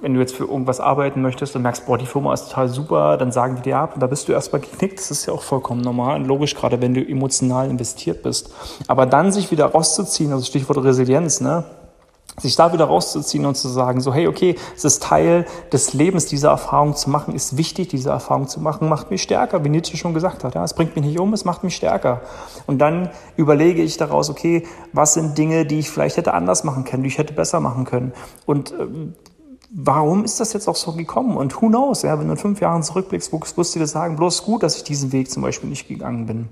wenn 0.01 0.13
du 0.13 0.20
jetzt 0.20 0.36
für 0.36 0.46
irgendwas 0.46 0.80
arbeiten 0.80 1.22
möchtest 1.22 1.56
und 1.56 1.62
merkst, 1.62 1.86
boah, 1.86 1.98
die 1.98 2.06
Firma 2.06 2.34
ist 2.34 2.50
total 2.50 2.68
super, 2.68 3.18
dann 3.18 3.32
sagen 3.32 3.56
die 3.56 3.62
dir 3.63 3.77
ab 3.77 3.96
und 3.96 4.01
da 4.01 4.08
bist 4.08 4.27
du 4.27 4.32
erstmal 4.34 4.62
geknickt. 4.62 5.00
Das 5.00 5.12
ist 5.12 5.25
ja 5.25 5.34
auch 5.34 5.41
vollkommen 5.41 5.82
normal 5.82 6.20
und 6.20 6.27
logisch, 6.27 6.56
gerade 6.56 6.82
wenn 6.82 6.94
du 6.94 7.01
emotional 7.01 7.70
investiert 7.70 8.24
bist. 8.24 8.53
Aber 8.88 9.06
dann 9.06 9.32
sich 9.32 9.51
wieder 9.51 9.65
rauszuziehen, 9.65 10.32
also 10.32 10.46
Stichwort 10.46 10.84
Resilienz, 10.84 11.41
ne? 11.41 11.63
Sich 12.41 12.55
da 12.55 12.74
wieder 12.74 12.86
rauszuziehen 12.86 13.45
und 13.45 13.55
zu 13.55 13.67
sagen, 13.67 14.01
so 14.01 14.13
hey, 14.13 14.27
okay, 14.27 14.55
es 14.75 14.83
ist 14.83 15.03
Teil 15.03 15.45
des 15.71 15.93
Lebens, 15.93 16.25
diese 16.25 16.48
Erfahrung 16.48 16.95
zu 16.95 17.10
machen, 17.10 17.36
ist 17.36 17.57
wichtig, 17.57 17.89
diese 17.89 18.10
Erfahrung 18.10 18.48
zu 18.48 18.60
machen, 18.60 18.89
macht 18.89 19.12
mich 19.12 19.21
stärker, 19.21 19.63
wie 19.63 19.69
Nietzsche 19.69 19.98
schon 19.98 20.13
gesagt 20.13 20.43
hat. 20.43 20.55
Ja, 20.55 20.63
es 20.63 20.74
bringt 20.74 20.95
mich 20.95 21.05
nicht 21.05 21.19
um, 21.19 21.33
es 21.33 21.45
macht 21.45 21.63
mich 21.63 21.75
stärker. 21.75 22.21
Und 22.67 22.79
dann 22.79 23.10
überlege 23.38 23.81
ich 23.81 23.98
daraus, 23.98 24.29
okay, 24.29 24.65
was 24.93 25.13
sind 25.13 25.38
Dinge, 25.38 25.65
die 25.65 25.79
ich 25.79 25.89
vielleicht 25.89 26.17
hätte 26.17 26.33
anders 26.33 26.63
machen 26.63 26.83
können, 26.83 27.03
die 27.03 27.10
ich 27.10 27.17
hätte 27.17 27.33
besser 27.33 27.60
machen 27.60 27.86
können. 27.86 28.13
Und 28.45 28.71
ähm, 28.71 29.13
warum 29.71 30.24
ist 30.24 30.39
das 30.39 30.53
jetzt 30.53 30.67
auch 30.67 30.75
so 30.75 30.91
gekommen? 30.93 31.38
Und 31.38 31.62
who 31.62 31.67
knows, 31.67 32.01
ja, 32.01 32.19
wenn 32.19 32.27
du 32.27 32.33
in 32.33 32.38
fünf 32.38 32.62
Jahren 32.62 32.83
zurückblickst, 32.83 33.31
wirst 33.31 33.75
du 33.75 33.79
dir 33.79 33.88
sagen, 33.88 34.15
bloß 34.15 34.43
gut, 34.43 34.63
dass 34.63 34.75
ich 34.75 34.83
diesen 34.83 35.12
Weg 35.12 35.31
zum 35.31 35.41
Beispiel 35.41 35.69
nicht 35.69 35.88
gegangen 35.88 36.25
bin. 36.25 36.50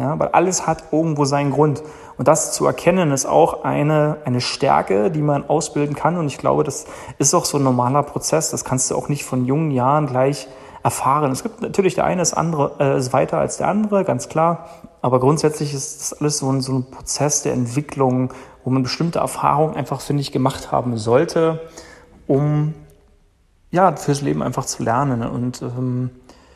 Ja, 0.00 0.18
weil 0.18 0.28
alles 0.28 0.66
hat 0.66 0.84
irgendwo 0.92 1.26
seinen 1.26 1.50
Grund. 1.50 1.82
Und 2.16 2.26
das 2.26 2.52
zu 2.52 2.66
erkennen 2.66 3.12
ist 3.12 3.26
auch 3.26 3.64
eine, 3.64 4.18
eine 4.24 4.40
Stärke, 4.40 5.10
die 5.10 5.20
man 5.20 5.48
ausbilden 5.48 5.94
kann. 5.94 6.16
Und 6.16 6.26
ich 6.26 6.38
glaube, 6.38 6.64
das 6.64 6.86
ist 7.18 7.34
auch 7.34 7.44
so 7.44 7.58
ein 7.58 7.64
normaler 7.64 8.02
Prozess. 8.02 8.50
Das 8.50 8.64
kannst 8.64 8.90
du 8.90 8.96
auch 8.96 9.08
nicht 9.08 9.24
von 9.24 9.44
jungen 9.44 9.70
Jahren 9.70 10.06
gleich 10.06 10.48
erfahren. 10.82 11.30
Es 11.30 11.42
gibt 11.42 11.60
natürlich 11.60 11.94
der 11.94 12.04
eine 12.04 12.22
ist, 12.22 12.32
andere, 12.32 12.72
äh, 12.78 12.98
ist 12.98 13.12
weiter 13.12 13.38
als 13.38 13.58
der 13.58 13.68
andere, 13.68 14.04
ganz 14.04 14.28
klar. 14.28 14.68
Aber 15.02 15.20
grundsätzlich 15.20 15.74
ist 15.74 16.00
das 16.00 16.20
alles 16.20 16.38
so 16.38 16.50
ein, 16.50 16.60
so 16.60 16.72
ein 16.72 16.90
Prozess 16.90 17.42
der 17.42 17.52
Entwicklung, 17.52 18.32
wo 18.64 18.70
man 18.70 18.82
bestimmte 18.82 19.18
Erfahrungen 19.18 19.76
einfach, 19.76 20.00
finde 20.00 20.22
ich, 20.22 20.32
gemacht 20.32 20.72
haben 20.72 20.96
sollte, 20.96 21.60
um 22.26 22.74
ja, 23.70 23.94
fürs 23.96 24.20
Leben 24.20 24.42
einfach 24.42 24.64
zu 24.64 24.82
lernen 24.82 25.22
und 25.22 25.62
ähm, 25.62 26.10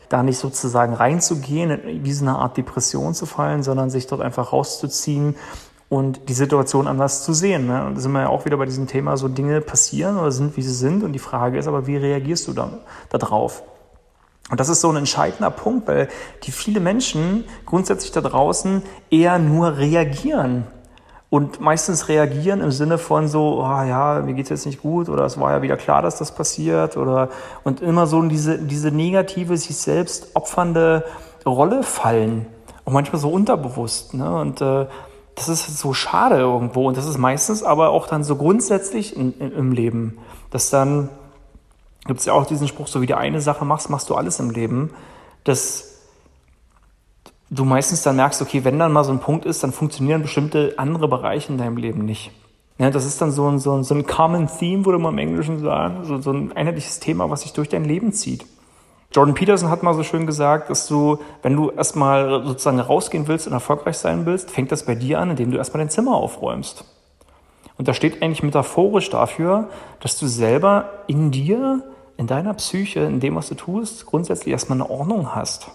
da 0.09 0.23
nicht 0.23 0.37
sozusagen 0.37 0.93
reinzugehen, 0.93 2.03
wie 2.03 2.13
so 2.13 2.25
eine 2.25 2.37
Art 2.37 2.57
Depression 2.57 3.13
zu 3.13 3.25
fallen, 3.25 3.63
sondern 3.63 3.89
sich 3.89 4.07
dort 4.07 4.21
einfach 4.21 4.53
rauszuziehen 4.53 5.35
und 5.89 6.29
die 6.29 6.33
Situation 6.33 6.87
anders 6.87 7.23
zu 7.23 7.33
sehen. 7.33 7.67
Ne? 7.67 7.85
Und 7.85 7.95
da 7.95 8.01
sind 8.01 8.11
wir 8.11 8.21
ja 8.21 8.29
auch 8.29 8.45
wieder 8.45 8.57
bei 8.57 8.65
diesem 8.65 8.87
Thema, 8.87 9.17
so 9.17 9.27
Dinge 9.27 9.61
passieren 9.61 10.17
oder 10.17 10.31
sind, 10.31 10.57
wie 10.57 10.61
sie 10.61 10.73
sind. 10.73 11.03
Und 11.03 11.13
die 11.13 11.19
Frage 11.19 11.57
ist 11.57 11.67
aber, 11.67 11.87
wie 11.87 11.97
reagierst 11.97 12.47
du 12.47 12.53
da, 12.53 12.69
da 13.09 13.17
drauf? 13.17 13.63
Und 14.49 14.59
das 14.59 14.69
ist 14.69 14.81
so 14.81 14.89
ein 14.89 14.97
entscheidender 14.97 15.49
Punkt, 15.49 15.87
weil 15.87 16.07
die 16.43 16.51
viele 16.51 16.79
Menschen 16.79 17.45
grundsätzlich 17.65 18.11
da 18.11 18.21
draußen 18.21 18.83
eher 19.09 19.39
nur 19.39 19.77
reagieren. 19.77 20.67
Und 21.35 21.59
meistens 21.59 22.07
reagieren 22.07 22.61
im 22.61 22.71
Sinne 22.71 22.97
von 22.97 23.27
so, 23.27 23.61
oh 23.61 23.83
ja, 23.83 24.21
mir 24.23 24.35
geht's 24.35 24.51
jetzt 24.51 24.65
nicht 24.65 24.81
gut 24.81 25.09
oder 25.09 25.25
es 25.25 25.37
war 25.37 25.51
ja 25.51 25.61
wieder 25.61 25.75
klar, 25.75 26.01
dass 26.01 26.17
das 26.17 26.31
passiert 26.31 26.95
oder 26.95 27.27
und 27.65 27.81
immer 27.81 28.07
so 28.07 28.21
in 28.21 28.29
diese, 28.29 28.57
diese 28.57 28.89
negative, 28.89 29.57
sich 29.57 29.75
selbst 29.75 30.29
opfernde 30.33 31.03
Rolle 31.45 31.83
fallen. 31.83 32.45
Und 32.85 32.93
manchmal 32.93 33.19
so 33.19 33.27
unterbewusst. 33.27 34.13
Ne? 34.13 34.33
Und 34.33 34.61
äh, 34.61 34.85
das 35.35 35.49
ist 35.49 35.77
so 35.77 35.93
schade 35.93 36.37
irgendwo. 36.37 36.87
Und 36.87 36.95
das 36.95 37.05
ist 37.05 37.17
meistens 37.17 37.63
aber 37.63 37.89
auch 37.89 38.07
dann 38.07 38.23
so 38.23 38.37
grundsätzlich 38.37 39.13
in, 39.17 39.37
in, 39.37 39.51
im 39.51 39.71
Leben, 39.73 40.17
dass 40.51 40.69
dann 40.69 41.09
gibt 42.05 42.21
es 42.21 42.27
ja 42.27 42.31
auch 42.31 42.45
diesen 42.45 42.69
Spruch, 42.69 42.87
so 42.87 43.01
wie 43.01 43.07
du 43.07 43.17
eine 43.17 43.41
Sache 43.41 43.65
machst, 43.65 43.89
machst 43.89 44.09
du 44.09 44.15
alles 44.15 44.39
im 44.39 44.51
Leben. 44.51 44.91
Dass 45.43 45.94
du 47.49 47.65
meistens 47.65 48.03
dann 48.03 48.15
merkst, 48.15 48.41
okay, 48.41 48.63
wenn 48.63 48.79
dann 48.79 48.91
mal 48.91 49.03
so 49.03 49.11
ein 49.11 49.19
Punkt 49.19 49.45
ist, 49.45 49.63
dann 49.63 49.71
funktionieren 49.71 50.21
bestimmte 50.21 50.73
andere 50.77 51.07
Bereiche 51.07 51.51
in 51.51 51.57
deinem 51.57 51.77
Leben 51.77 52.05
nicht. 52.05 52.31
Ja, 52.77 52.89
das 52.89 53.05
ist 53.05 53.21
dann 53.21 53.31
so 53.31 53.47
ein, 53.47 53.59
so 53.59 53.73
ein, 53.73 53.83
so 53.83 53.95
ein 53.95 54.05
common 54.05 54.47
theme, 54.47 54.85
würde 54.85 54.99
man 54.99 55.13
im 55.13 55.19
Englischen 55.19 55.59
sagen, 55.59 56.03
so, 56.03 56.19
so 56.19 56.31
ein 56.31 56.51
einheitliches 56.51 56.99
Thema, 56.99 57.29
was 57.29 57.41
sich 57.41 57.53
durch 57.53 57.69
dein 57.69 57.85
Leben 57.85 58.11
zieht. 58.11 58.45
Jordan 59.13 59.33
Peterson 59.33 59.69
hat 59.69 59.81
mal 59.81 59.93
so 59.93 60.03
schön 60.03 60.25
gesagt, 60.25 60.69
dass 60.69 60.87
du, 60.87 61.19
wenn 61.41 61.55
du 61.55 61.69
erstmal 61.69 62.45
sozusagen 62.45 62.81
rausgehen 62.81 63.29
willst 63.29 63.47
und 63.47 63.53
erfolgreich 63.53 63.97
sein 63.97 64.25
willst, 64.25 64.51
fängt 64.51 64.73
das 64.73 64.85
bei 64.85 64.95
dir 64.95 65.19
an, 65.19 65.29
indem 65.29 65.51
du 65.51 65.57
erstmal 65.57 65.79
dein 65.79 65.89
Zimmer 65.89 66.15
aufräumst. 66.15 66.83
Und 67.77 67.87
da 67.87 67.93
steht 67.93 68.21
eigentlich 68.21 68.43
metaphorisch 68.43 69.09
dafür, 69.09 69.69
dass 70.01 70.17
du 70.19 70.27
selber 70.27 70.89
in 71.07 71.31
dir 71.31 71.83
in 72.17 72.27
deiner 72.27 72.53
Psyche, 72.53 73.01
in 73.01 73.19
dem, 73.19 73.35
was 73.35 73.49
du 73.49 73.55
tust, 73.55 74.05
grundsätzlich 74.05 74.51
erstmal 74.51 74.81
eine 74.81 74.89
Ordnung 74.89 75.35
hast. 75.35 75.71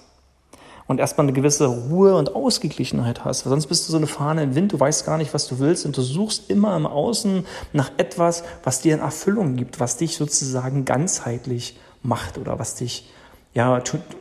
Und 0.90 0.98
erstmal 0.98 1.24
eine 1.24 1.32
gewisse 1.32 1.66
Ruhe 1.66 2.16
und 2.16 2.34
Ausgeglichenheit 2.34 3.24
hast. 3.24 3.46
Weil 3.46 3.50
sonst 3.50 3.68
bist 3.68 3.86
du 3.86 3.92
so 3.92 3.96
eine 3.96 4.08
Fahne 4.08 4.42
im 4.42 4.56
Wind, 4.56 4.72
du 4.72 4.80
weißt 4.80 5.06
gar 5.06 5.18
nicht, 5.18 5.32
was 5.32 5.46
du 5.46 5.60
willst 5.60 5.86
und 5.86 5.96
du 5.96 6.02
suchst 6.02 6.50
immer 6.50 6.76
im 6.76 6.84
Außen 6.84 7.46
nach 7.72 7.92
etwas, 7.96 8.42
was 8.64 8.80
dir 8.80 8.94
eine 8.94 9.04
Erfüllung 9.04 9.54
gibt, 9.54 9.78
was 9.78 9.98
dich 9.98 10.16
sozusagen 10.16 10.84
ganzheitlich 10.84 11.78
macht 12.02 12.38
oder 12.38 12.58
was 12.58 12.74
dich, 12.74 13.08
ja, 13.54 13.80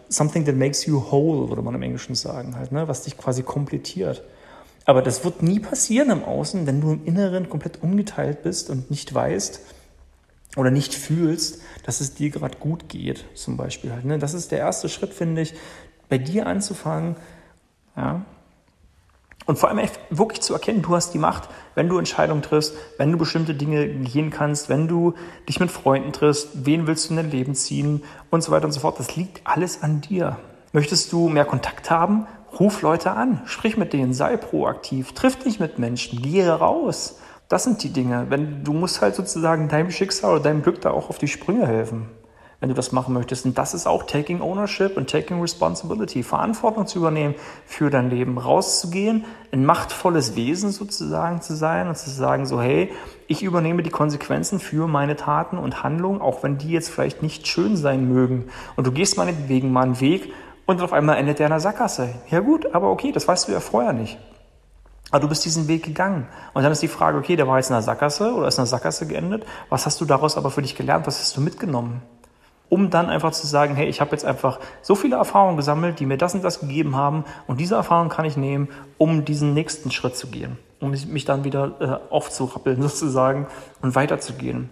something 0.09 0.45
that 0.45 0.57
makes 0.57 0.85
you 0.85 1.03
whole, 1.09 1.49
würde 1.49 1.63
man 1.63 1.73
im 1.73 1.81
Englischen 1.81 2.13
sagen, 2.13 2.55
halt, 2.55 2.71
ne, 2.71 2.87
was 2.87 3.01
dich 3.01 3.17
quasi 3.17 3.41
komplettiert. 3.41 4.21
Aber 4.85 5.01
das 5.01 5.25
wird 5.25 5.41
nie 5.41 5.59
passieren 5.59 6.11
im 6.11 6.23
Außen, 6.23 6.67
wenn 6.67 6.81
du 6.81 6.91
im 6.91 7.03
Inneren 7.03 7.49
komplett 7.49 7.81
ungeteilt 7.81 8.43
bist 8.43 8.69
und 8.69 8.91
nicht 8.91 9.11
weißt, 9.11 9.59
oder 10.55 10.71
nicht 10.71 10.93
fühlst, 10.93 11.61
dass 11.83 12.01
es 12.01 12.15
dir 12.15 12.29
gerade 12.29 12.57
gut 12.57 12.89
geht, 12.89 13.25
zum 13.35 13.55
Beispiel 13.55 13.91
halt. 13.91 14.05
Ne? 14.05 14.17
Das 14.17 14.33
ist 14.33 14.51
der 14.51 14.59
erste 14.59 14.89
Schritt, 14.89 15.13
finde 15.13 15.41
ich, 15.41 15.53
bei 16.09 16.17
dir 16.17 16.47
anzufangen, 16.47 17.15
ja. 17.95 18.21
Und 19.45 19.57
vor 19.57 19.69
allem 19.69 19.79
wirklich 20.11 20.41
zu 20.41 20.53
erkennen, 20.53 20.83
du 20.83 20.95
hast 20.95 21.11
die 21.15 21.17
Macht, 21.17 21.49
wenn 21.73 21.89
du 21.89 21.97
Entscheidungen 21.97 22.43
triffst, 22.43 22.75
wenn 22.99 23.11
du 23.11 23.17
bestimmte 23.17 23.55
Dinge 23.55 23.87
gehen 23.87 24.29
kannst, 24.29 24.69
wenn 24.69 24.87
du 24.87 25.15
dich 25.47 25.59
mit 25.59 25.71
Freunden 25.71 26.13
triffst, 26.13 26.67
wen 26.67 26.85
willst 26.85 27.07
du 27.09 27.13
in 27.13 27.17
dein 27.17 27.31
Leben 27.31 27.55
ziehen 27.55 28.03
und 28.29 28.43
so 28.43 28.51
weiter 28.51 28.65
und 28.65 28.73
so 28.73 28.79
fort. 28.79 28.99
Das 28.99 29.15
liegt 29.15 29.41
alles 29.45 29.81
an 29.81 30.01
dir. 30.01 30.37
Möchtest 30.71 31.11
du 31.11 31.29
mehr 31.29 31.45
Kontakt 31.45 31.89
haben? 31.89 32.27
Ruf 32.59 32.83
Leute 32.83 33.13
an, 33.13 33.41
sprich 33.45 33.75
mit 33.75 33.91
denen, 33.91 34.13
sei 34.13 34.37
proaktiv, 34.37 35.13
triff 35.13 35.37
dich 35.37 35.59
mit 35.59 35.79
Menschen, 35.79 36.21
gehe 36.21 36.47
raus. 36.51 37.19
Das 37.47 37.63
sind 37.63 37.81
die 37.81 37.91
Dinge. 37.91 38.27
Wenn, 38.29 38.63
du 38.63 38.73
musst 38.73 39.01
halt 39.01 39.15
sozusagen 39.15 39.67
deinem 39.67 39.89
Schicksal 39.89 40.33
oder 40.33 40.43
deinem 40.43 40.61
Glück 40.61 40.79
da 40.81 40.91
auch 40.91 41.09
auf 41.09 41.17
die 41.17 41.27
Sprünge 41.27 41.65
helfen, 41.65 42.07
wenn 42.59 42.69
du 42.69 42.75
das 42.75 42.91
machen 42.91 43.13
möchtest. 43.13 43.45
Und 43.45 43.57
das 43.57 43.73
ist 43.73 43.87
auch 43.87 44.03
Taking 44.03 44.41
Ownership 44.41 44.97
und 44.97 45.09
Taking 45.09 45.39
Responsibility, 45.41 46.23
Verantwortung 46.23 46.87
zu 46.87 46.99
übernehmen 46.99 47.35
für 47.65 47.89
dein 47.89 48.09
Leben, 48.09 48.37
rauszugehen, 48.37 49.25
ein 49.51 49.65
machtvolles 49.65 50.35
Wesen 50.35 50.71
sozusagen 50.71 51.41
zu 51.41 51.55
sein 51.55 51.87
und 51.87 51.97
zu 51.97 52.09
sagen 52.09 52.45
so, 52.45 52.61
hey, 52.61 52.91
ich 53.27 53.43
übernehme 53.43 53.83
die 53.83 53.89
Konsequenzen 53.89 54.59
für 54.59 54.87
meine 54.87 55.15
Taten 55.15 55.57
und 55.57 55.83
Handlungen, 55.83 56.21
auch 56.21 56.43
wenn 56.43 56.57
die 56.57 56.71
jetzt 56.71 56.89
vielleicht 56.89 57.23
nicht 57.23 57.47
schön 57.47 57.77
sein 57.77 58.07
mögen. 58.11 58.49
Und 58.75 58.87
du 58.87 58.91
gehst 58.91 59.17
meinetwegen 59.17 59.71
mal 59.71 59.83
einen 59.83 60.01
Weg 60.01 60.33
und 60.65 60.81
auf 60.81 60.93
einmal 60.93 61.17
endet 61.17 61.39
der 61.39 61.47
in 61.47 61.53
einer 61.53 61.61
Sackgasse. 61.61 62.09
Ja 62.29 62.41
gut, 62.41 62.73
aber 62.75 62.91
okay, 62.91 63.11
das 63.11 63.27
weißt 63.27 63.47
du 63.47 63.53
ja 63.53 63.59
vorher 63.59 63.93
nicht. 63.93 64.17
Aber 65.11 65.21
du 65.21 65.27
bist 65.27 65.43
diesen 65.43 65.67
Weg 65.67 65.83
gegangen. 65.83 66.27
Und 66.53 66.61
dann 66.61 66.71
ist 66.71 66.83
die 66.83 66.87
Frage, 66.87 67.17
okay, 67.17 67.35
der 67.35 67.47
war 67.47 67.57
jetzt 67.57 67.69
in 67.69 67.73
der 67.73 67.81
Sackgasse 67.81 68.33
oder 68.33 68.47
ist 68.47 68.57
in 68.57 68.63
der 68.63 68.67
Sackgasse 68.67 69.07
geendet. 69.07 69.45
Was 69.69 69.85
hast 69.85 69.99
du 70.01 70.05
daraus 70.05 70.37
aber 70.37 70.51
für 70.51 70.61
dich 70.61 70.75
gelernt? 70.75 71.07
Was 71.07 71.19
hast 71.19 71.35
du 71.35 71.41
mitgenommen? 71.41 72.03
Um 72.69 72.89
dann 72.89 73.09
einfach 73.09 73.31
zu 73.31 73.47
sagen, 73.47 73.75
hey, 73.75 73.87
ich 73.87 73.99
habe 73.99 74.11
jetzt 74.11 74.25
einfach 74.25 74.59
so 74.81 74.95
viele 74.95 75.15
Erfahrungen 75.15 75.57
gesammelt, 75.57 75.99
die 75.99 76.05
mir 76.05 76.17
das 76.17 76.35
und 76.35 76.43
das 76.43 76.59
gegeben 76.59 76.95
haben. 76.95 77.25
Und 77.47 77.59
diese 77.59 77.75
Erfahrung 77.75 78.09
kann 78.09 78.25
ich 78.25 78.37
nehmen, 78.37 78.69
um 78.97 79.25
diesen 79.25 79.53
nächsten 79.53 79.91
Schritt 79.91 80.15
zu 80.15 80.27
gehen. 80.27 80.57
Um 80.79 80.91
mich 80.91 81.25
dann 81.25 81.43
wieder 81.43 81.71
äh, 81.79 82.13
aufzurappeln 82.13 82.81
sozusagen 82.87 83.47
und 83.81 83.95
weiterzugehen. 83.95 84.69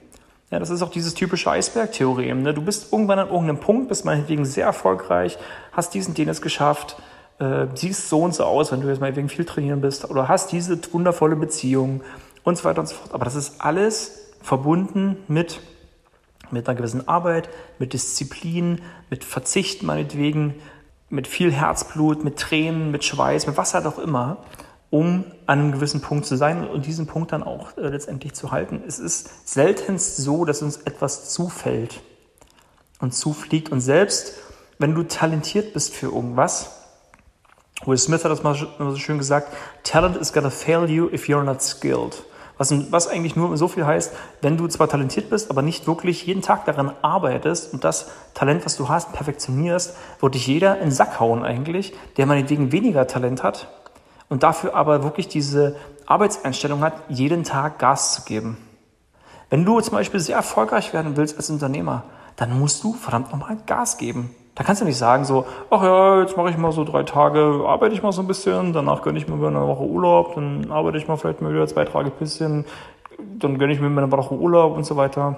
Ja, 0.50 0.60
das 0.60 0.70
ist 0.70 0.82
auch 0.82 0.92
dieses 0.92 1.14
typische 1.14 1.52
Eisbergtheorem. 1.52 2.42
Ne? 2.42 2.54
Du 2.54 2.62
bist 2.62 2.94
irgendwann 2.94 3.20
an 3.20 3.28
irgendeinem 3.28 3.60
Punkt, 3.60 3.90
bist 3.90 4.06
meinetwegen 4.06 4.46
sehr 4.46 4.66
erfolgreich, 4.66 5.38
hast 5.74 5.94
diesen, 5.94 6.14
den 6.14 6.30
es 6.30 6.42
geschafft, 6.42 6.98
äh, 7.40 7.68
siehst 7.76 8.08
so 8.08 8.22
und 8.22 8.34
so 8.34 8.46
aus, 8.46 8.72
wenn 8.72 8.82
du 8.82 8.88
jetzt 8.88 9.02
mal 9.02 9.14
wegen 9.16 9.28
viel 9.28 9.44
trainieren 9.44 9.82
bist 9.82 10.10
oder 10.10 10.30
hast 10.30 10.52
diese 10.54 10.80
wundervolle 10.94 11.36
Beziehung 11.36 12.02
und 12.44 12.58
so 12.58 12.64
weiter 12.64 12.80
und 12.80 12.88
so 12.88 12.96
fort. 12.96 13.14
Aber 13.14 13.26
das 13.26 13.36
ist 13.36 13.60
alles 13.60 14.34
verbunden 14.42 15.18
mit, 15.28 15.60
mit 16.52 16.68
einer 16.68 16.78
gewissen 16.78 17.08
Arbeit, 17.08 17.50
mit 17.80 17.94
Disziplin, 17.94 18.82
mit 19.10 19.24
Verzicht 19.24 19.84
meinetwegen, 19.84 20.56
mit 21.10 21.28
viel 21.28 21.52
Herzblut, 21.52 22.24
mit 22.24 22.38
Tränen, 22.38 22.92
mit 22.92 23.04
Schweiß, 23.04 23.48
mit 23.48 23.58
was 23.58 23.74
halt 23.74 23.86
auch 23.86 23.98
immer, 23.98 24.38
um 24.90 25.26
an 25.46 25.60
einem 25.60 25.72
gewissen 25.72 26.02
Punkt 26.02 26.26
zu 26.26 26.36
sein 26.36 26.68
und 26.68 26.86
diesen 26.86 27.08
Punkt 27.08 27.32
dann 27.32 27.44
auch 27.44 27.78
äh, 27.78 27.82
letztendlich 27.82 28.34
zu 28.34 28.52
halten. 28.52 28.84
Es 28.88 29.00
ist 29.00 29.48
seltenst 29.48 30.18
so, 30.18 30.46
dass 30.46 30.62
uns 30.62 30.78
etwas 30.78 31.30
zufällt 31.30 32.02
und 33.00 33.14
zufliegt 33.14 33.72
und 33.72 33.82
selbst 33.82 34.36
wenn 34.80 34.94
du 34.94 35.04
talentiert 35.04 35.74
bist 35.74 35.94
für 35.94 36.08
irgendwas, 36.08 36.72
Will 37.86 37.98
Smith 37.98 38.24
hat 38.24 38.32
das 38.32 38.44
mal 38.44 38.56
so 38.56 38.96
schön 38.96 39.18
gesagt, 39.18 39.54
Talent 39.84 40.18
is 40.18 40.34
gonna 40.34 40.50
fail 40.50 40.90
you 40.90 41.10
if 41.10 41.28
you're 41.28 41.44
not 41.44 41.62
skilled. 41.62 42.24
Was, 42.58 42.74
was 42.92 43.08
eigentlich 43.08 43.36
nur 43.36 43.56
so 43.58 43.68
viel 43.68 43.86
heißt, 43.86 44.14
wenn 44.42 44.58
du 44.58 44.68
zwar 44.68 44.90
talentiert 44.90 45.30
bist, 45.30 45.52
aber 45.52 45.62
nicht 45.62 45.86
wirklich 45.86 46.26
jeden 46.26 46.42
Tag 46.42 46.66
daran 46.66 46.92
arbeitest 47.02 47.74
und 47.74 47.84
das 47.84 48.10
Talent, 48.34 48.66
was 48.66 48.76
du 48.78 48.90
hast, 48.90 49.14
perfektionierst, 49.14 49.96
wird 50.20 50.36
dich 50.36 50.48
jeder 50.48 50.76
in 50.78 50.86
den 50.86 50.92
Sack 50.92 51.20
hauen 51.20 51.44
eigentlich, 51.44 51.94
der 52.18 52.26
meinetwegen 52.26 52.72
weniger 52.72 53.06
Talent 53.06 53.44
hat 53.44 53.68
und 54.30 54.44
dafür 54.44 54.76
aber 54.76 55.04
wirklich 55.04 55.28
diese 55.28 55.76
Arbeitseinstellung 56.08 56.82
hat, 56.82 56.94
jeden 57.10 57.44
Tag 57.44 57.80
Gas 57.80 58.14
zu 58.14 58.24
geben. 58.24 58.58
Wenn 59.50 59.64
du 59.64 59.80
zum 59.80 59.94
Beispiel 59.94 60.20
sehr 60.20 60.36
erfolgreich 60.36 60.94
werden 60.94 61.16
willst 61.16 61.38
als 61.38 61.50
Unternehmer, 61.50 62.04
dann 62.36 62.58
musst 62.60 62.84
du 62.84 62.94
verdammt 62.94 63.32
nochmal 63.32 63.58
Gas 63.66 63.98
geben. 63.98 64.36
Da 64.58 64.64
kannst 64.64 64.82
du 64.82 64.86
nicht 64.86 64.98
sagen 64.98 65.24
so, 65.24 65.46
ach 65.70 65.84
ja, 65.84 66.22
jetzt 66.22 66.36
mache 66.36 66.50
ich 66.50 66.58
mal 66.58 66.72
so 66.72 66.84
drei 66.84 67.04
Tage, 67.04 67.64
arbeite 67.68 67.94
ich 67.94 68.02
mal 68.02 68.12
so 68.12 68.22
ein 68.22 68.28
bisschen, 68.28 68.74
danach 68.74 69.04
gönne 69.04 69.20
ich 69.20 69.28
mir 69.28 69.38
wieder 69.38 69.50
eine 69.50 69.68
Woche 69.68 69.84
Urlaub, 69.84 70.34
dann 70.34 70.72
arbeite 70.72 70.98
ich 70.98 71.08
mal 71.08 71.16
vielleicht 71.16 71.42
mal 71.42 71.54
wieder 71.54 71.68
zwei 71.68 71.86
Tage 71.86 72.10
ein 72.10 72.18
bisschen, 72.18 72.66
dann 73.20 73.60
gönne 73.60 73.72
ich 73.74 73.80
mir 73.80 73.86
eine 73.86 74.12
Woche 74.12 74.34
Urlaub 74.34 74.76
und 74.76 74.84
so 74.84 74.98
weiter. 74.98 75.36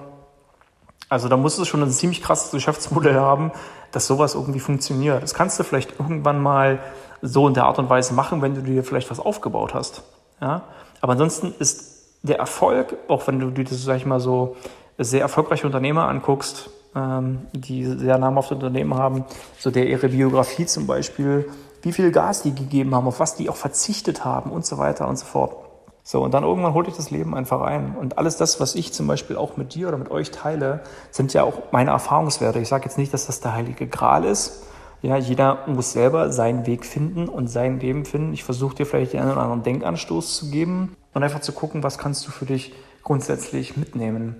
Also 1.10 1.28
da 1.28 1.36
musst 1.36 1.58
du 1.58 1.66
schon 1.66 1.82
ein 1.82 1.90
ziemlich 1.90 2.22
krasses 2.22 2.50
Geschäftsmodell 2.50 3.16
haben, 3.16 3.52
dass 3.92 4.06
sowas 4.06 4.36
irgendwie 4.36 4.60
funktioniert. 4.60 5.22
Das 5.22 5.34
kannst 5.34 5.60
du 5.60 5.64
vielleicht 5.64 6.00
irgendwann 6.00 6.40
mal 6.40 6.78
so 7.20 7.46
in 7.46 7.52
der 7.52 7.66
Art 7.66 7.78
und 7.78 7.90
Weise 7.90 8.14
machen, 8.14 8.40
wenn 8.40 8.54
du 8.54 8.62
dir 8.62 8.82
vielleicht 8.84 9.10
was 9.10 9.20
aufgebaut 9.20 9.74
hast. 9.74 10.02
Ja? 10.40 10.62
Aber 11.02 11.12
ansonsten 11.12 11.52
ist 11.58 12.16
der 12.22 12.38
Erfolg, 12.38 12.96
auch 13.08 13.26
wenn 13.26 13.38
du 13.38 13.50
dir 13.50 13.64
das, 13.64 13.82
sag 13.82 13.96
ich 13.96 14.06
mal, 14.06 14.18
so 14.18 14.56
sehr 14.96 15.20
erfolgreiche 15.20 15.66
Unternehmer 15.66 16.08
anguckst, 16.08 16.70
ähm, 16.94 17.46
die 17.52 17.84
sehr 17.84 18.18
namhafte 18.18 18.54
Unternehmen 18.54 18.94
haben, 18.94 19.24
so 19.58 19.70
der 19.70 19.86
ihre 19.86 20.08
Biografie 20.08 20.66
zum 20.66 20.86
Beispiel, 20.86 21.48
wie 21.82 21.92
viel 21.92 22.10
Gas 22.12 22.42
die 22.42 22.54
gegeben 22.54 22.94
haben, 22.94 23.06
auf 23.06 23.20
was 23.20 23.36
die 23.36 23.48
auch 23.48 23.56
verzichtet 23.56 24.24
haben 24.24 24.50
und 24.50 24.66
so 24.66 24.78
weiter 24.78 25.08
und 25.08 25.18
so 25.18 25.26
fort. 25.26 25.56
So, 26.02 26.22
und 26.22 26.34
dann 26.34 26.44
irgendwann 26.44 26.74
holt 26.74 26.86
dich 26.86 26.96
das 26.96 27.10
Leben 27.10 27.34
einfach 27.34 27.60
ein. 27.60 27.94
Und 27.94 28.18
alles 28.18 28.36
das, 28.36 28.58
was 28.58 28.74
ich 28.74 28.92
zum 28.92 29.06
Beispiel 29.06 29.36
auch 29.36 29.56
mit 29.56 29.74
dir 29.74 29.88
oder 29.88 29.98
mit 29.98 30.10
euch 30.10 30.30
teile, 30.30 30.80
sind 31.10 31.32
ja 31.34 31.44
auch 31.44 31.72
meine 31.72 31.90
Erfahrungswerte. 31.90 32.58
Ich 32.58 32.68
sage 32.68 32.86
jetzt 32.86 32.98
nicht, 32.98 33.14
dass 33.14 33.26
das 33.26 33.40
der 33.40 33.54
heilige 33.54 33.86
Gral 33.86 34.24
ist. 34.24 34.64
Ja, 35.02 35.16
jeder 35.16 35.66
muss 35.66 35.92
selber 35.92 36.30
seinen 36.30 36.66
Weg 36.66 36.84
finden 36.84 37.28
und 37.28 37.48
sein 37.48 37.80
Leben 37.80 38.04
finden. 38.04 38.32
Ich 38.32 38.44
versuche 38.44 38.74
dir 38.74 38.86
vielleicht 38.86 39.12
den 39.12 39.20
einen 39.20 39.32
oder 39.32 39.42
anderen 39.42 39.62
Denkanstoß 39.62 40.36
zu 40.36 40.50
geben 40.50 40.96
und 41.14 41.22
einfach 41.22 41.40
zu 41.40 41.52
gucken, 41.52 41.82
was 41.82 41.96
kannst 41.96 42.26
du 42.26 42.30
für 42.30 42.44
dich 42.44 42.72
grundsätzlich 43.02 43.76
mitnehmen. 43.76 44.36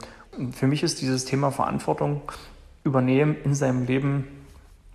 Für 0.53 0.67
mich 0.67 0.83
ist 0.83 1.01
dieses 1.01 1.25
Thema 1.25 1.51
Verantwortung 1.51 2.23
übernehmen 2.85 3.37
in 3.45 3.55
seinem 3.55 3.85
Leben 3.85 4.29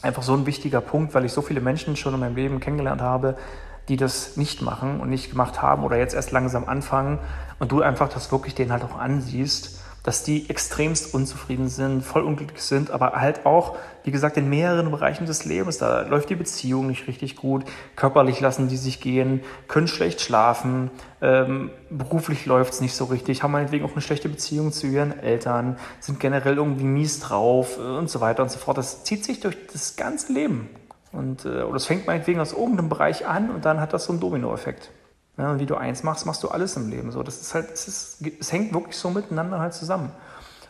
einfach 0.01 0.24
so 0.24 0.34
ein 0.34 0.46
wichtiger 0.46 0.82
Punkt, 0.82 1.13
weil 1.13 1.25
ich 1.25 1.34
so 1.34 1.42
viele 1.42 1.62
Menschen 1.62 1.96
schon 1.96 2.13
in 2.13 2.20
meinem 2.20 2.36
Leben 2.36 2.60
kennengelernt 2.60 3.01
habe, 3.01 3.38
die 3.88 3.98
das 3.98 4.38
nicht 4.38 4.62
machen 4.62 5.00
und 5.00 5.10
nicht 5.10 5.30
gemacht 5.30 5.62
haben 5.62 5.84
oder 5.84 5.98
jetzt 5.98 6.15
erst 6.15 6.32
langsam 6.32 6.65
anfangen 6.65 7.20
und 7.60 7.72
du 7.72 7.82
einfach 7.82 8.10
das 8.10 8.32
wirklich 8.32 8.56
denen 8.56 8.72
halt 8.72 8.84
auch 8.84 8.98
ansiehst 8.98 9.82
dass 10.06 10.22
die 10.22 10.48
extremst 10.52 11.16
unzufrieden 11.16 11.68
sind, 11.68 12.04
voll 12.04 12.22
unglücklich 12.22 12.62
sind, 12.62 12.92
aber 12.92 13.14
halt 13.14 13.48
auch, 13.48 13.76
wie 14.04 14.12
gesagt, 14.12 14.38
in 14.38 14.48
mehreren 14.48 14.92
Bereichen 14.92 15.26
des 15.26 15.46
Lebens. 15.46 15.80
Da 15.80 16.02
läuft 16.02 16.30
die 16.30 16.36
Beziehung 16.36 16.86
nicht 16.86 17.08
richtig 17.08 17.36
gut, 17.36 17.66
körperlich 17.96 18.40
lassen 18.40 18.68
die 18.68 18.78
sich 18.78 19.02
gehen, 19.02 19.42
können 19.68 19.88
schlecht 19.88 20.22
schlafen, 20.22 20.92
ähm, 21.24 21.72
beruflich 21.90 22.46
läuft's 22.46 22.82
nicht 22.82 22.94
so 22.94 23.06
richtig, 23.06 23.42
haben 23.42 23.54
meinetwegen 23.54 23.84
auch 23.84 23.94
eine 23.94 24.02
schlechte 24.02 24.30
Beziehung 24.30 24.72
zu 24.72 24.86
ihren 24.86 25.20
Eltern, 25.20 25.78
sind 26.00 26.20
generell 26.20 26.58
irgendwie 26.58 26.86
mies 26.86 27.20
drauf 27.20 27.80
äh, 27.80 27.82
und 27.82 28.08
so 28.08 28.22
weiter 28.22 28.44
und 28.44 28.52
so 28.52 28.60
fort. 28.60 28.78
Das 28.78 29.04
zieht 29.06 29.26
sich 29.26 29.40
durch 29.40 29.58
das 29.74 29.96
ganze 29.96 30.32
Leben. 30.32 30.70
Und, 31.12 31.46
äh, 31.46 31.64
oder 31.64 31.78
es 31.78 31.86
fängt 31.88 32.06
meinetwegen 32.06 32.40
aus 32.40 32.54
irgendeinem 32.54 32.90
Bereich 32.90 33.26
an 33.26 33.50
und 33.50 33.66
dann 33.66 33.82
hat 33.82 33.92
das 33.92 34.06
so 34.06 34.12
einen 34.12 34.20
Dominoeffekt. 34.20 34.92
Ja, 35.38 35.51
und 35.51 35.60
wie 35.60 35.65
du 35.65 35.75
eins 35.75 36.04
machst, 36.04 36.25
machst 36.25 36.44
du 36.44 36.50
alles 36.50 36.77
im 36.77 36.89
Leben. 36.89 37.12
So, 37.12 37.22
das 37.22 37.42
ist 37.42 37.54
halt, 37.54 37.72
es, 37.72 37.88
ist, 37.88 38.25
es 38.39 38.51
hängt 38.51 38.74
wirklich 38.74 38.96
so 38.96 39.10
miteinander 39.10 39.60
halt 39.60 39.74
zusammen. 39.74 40.12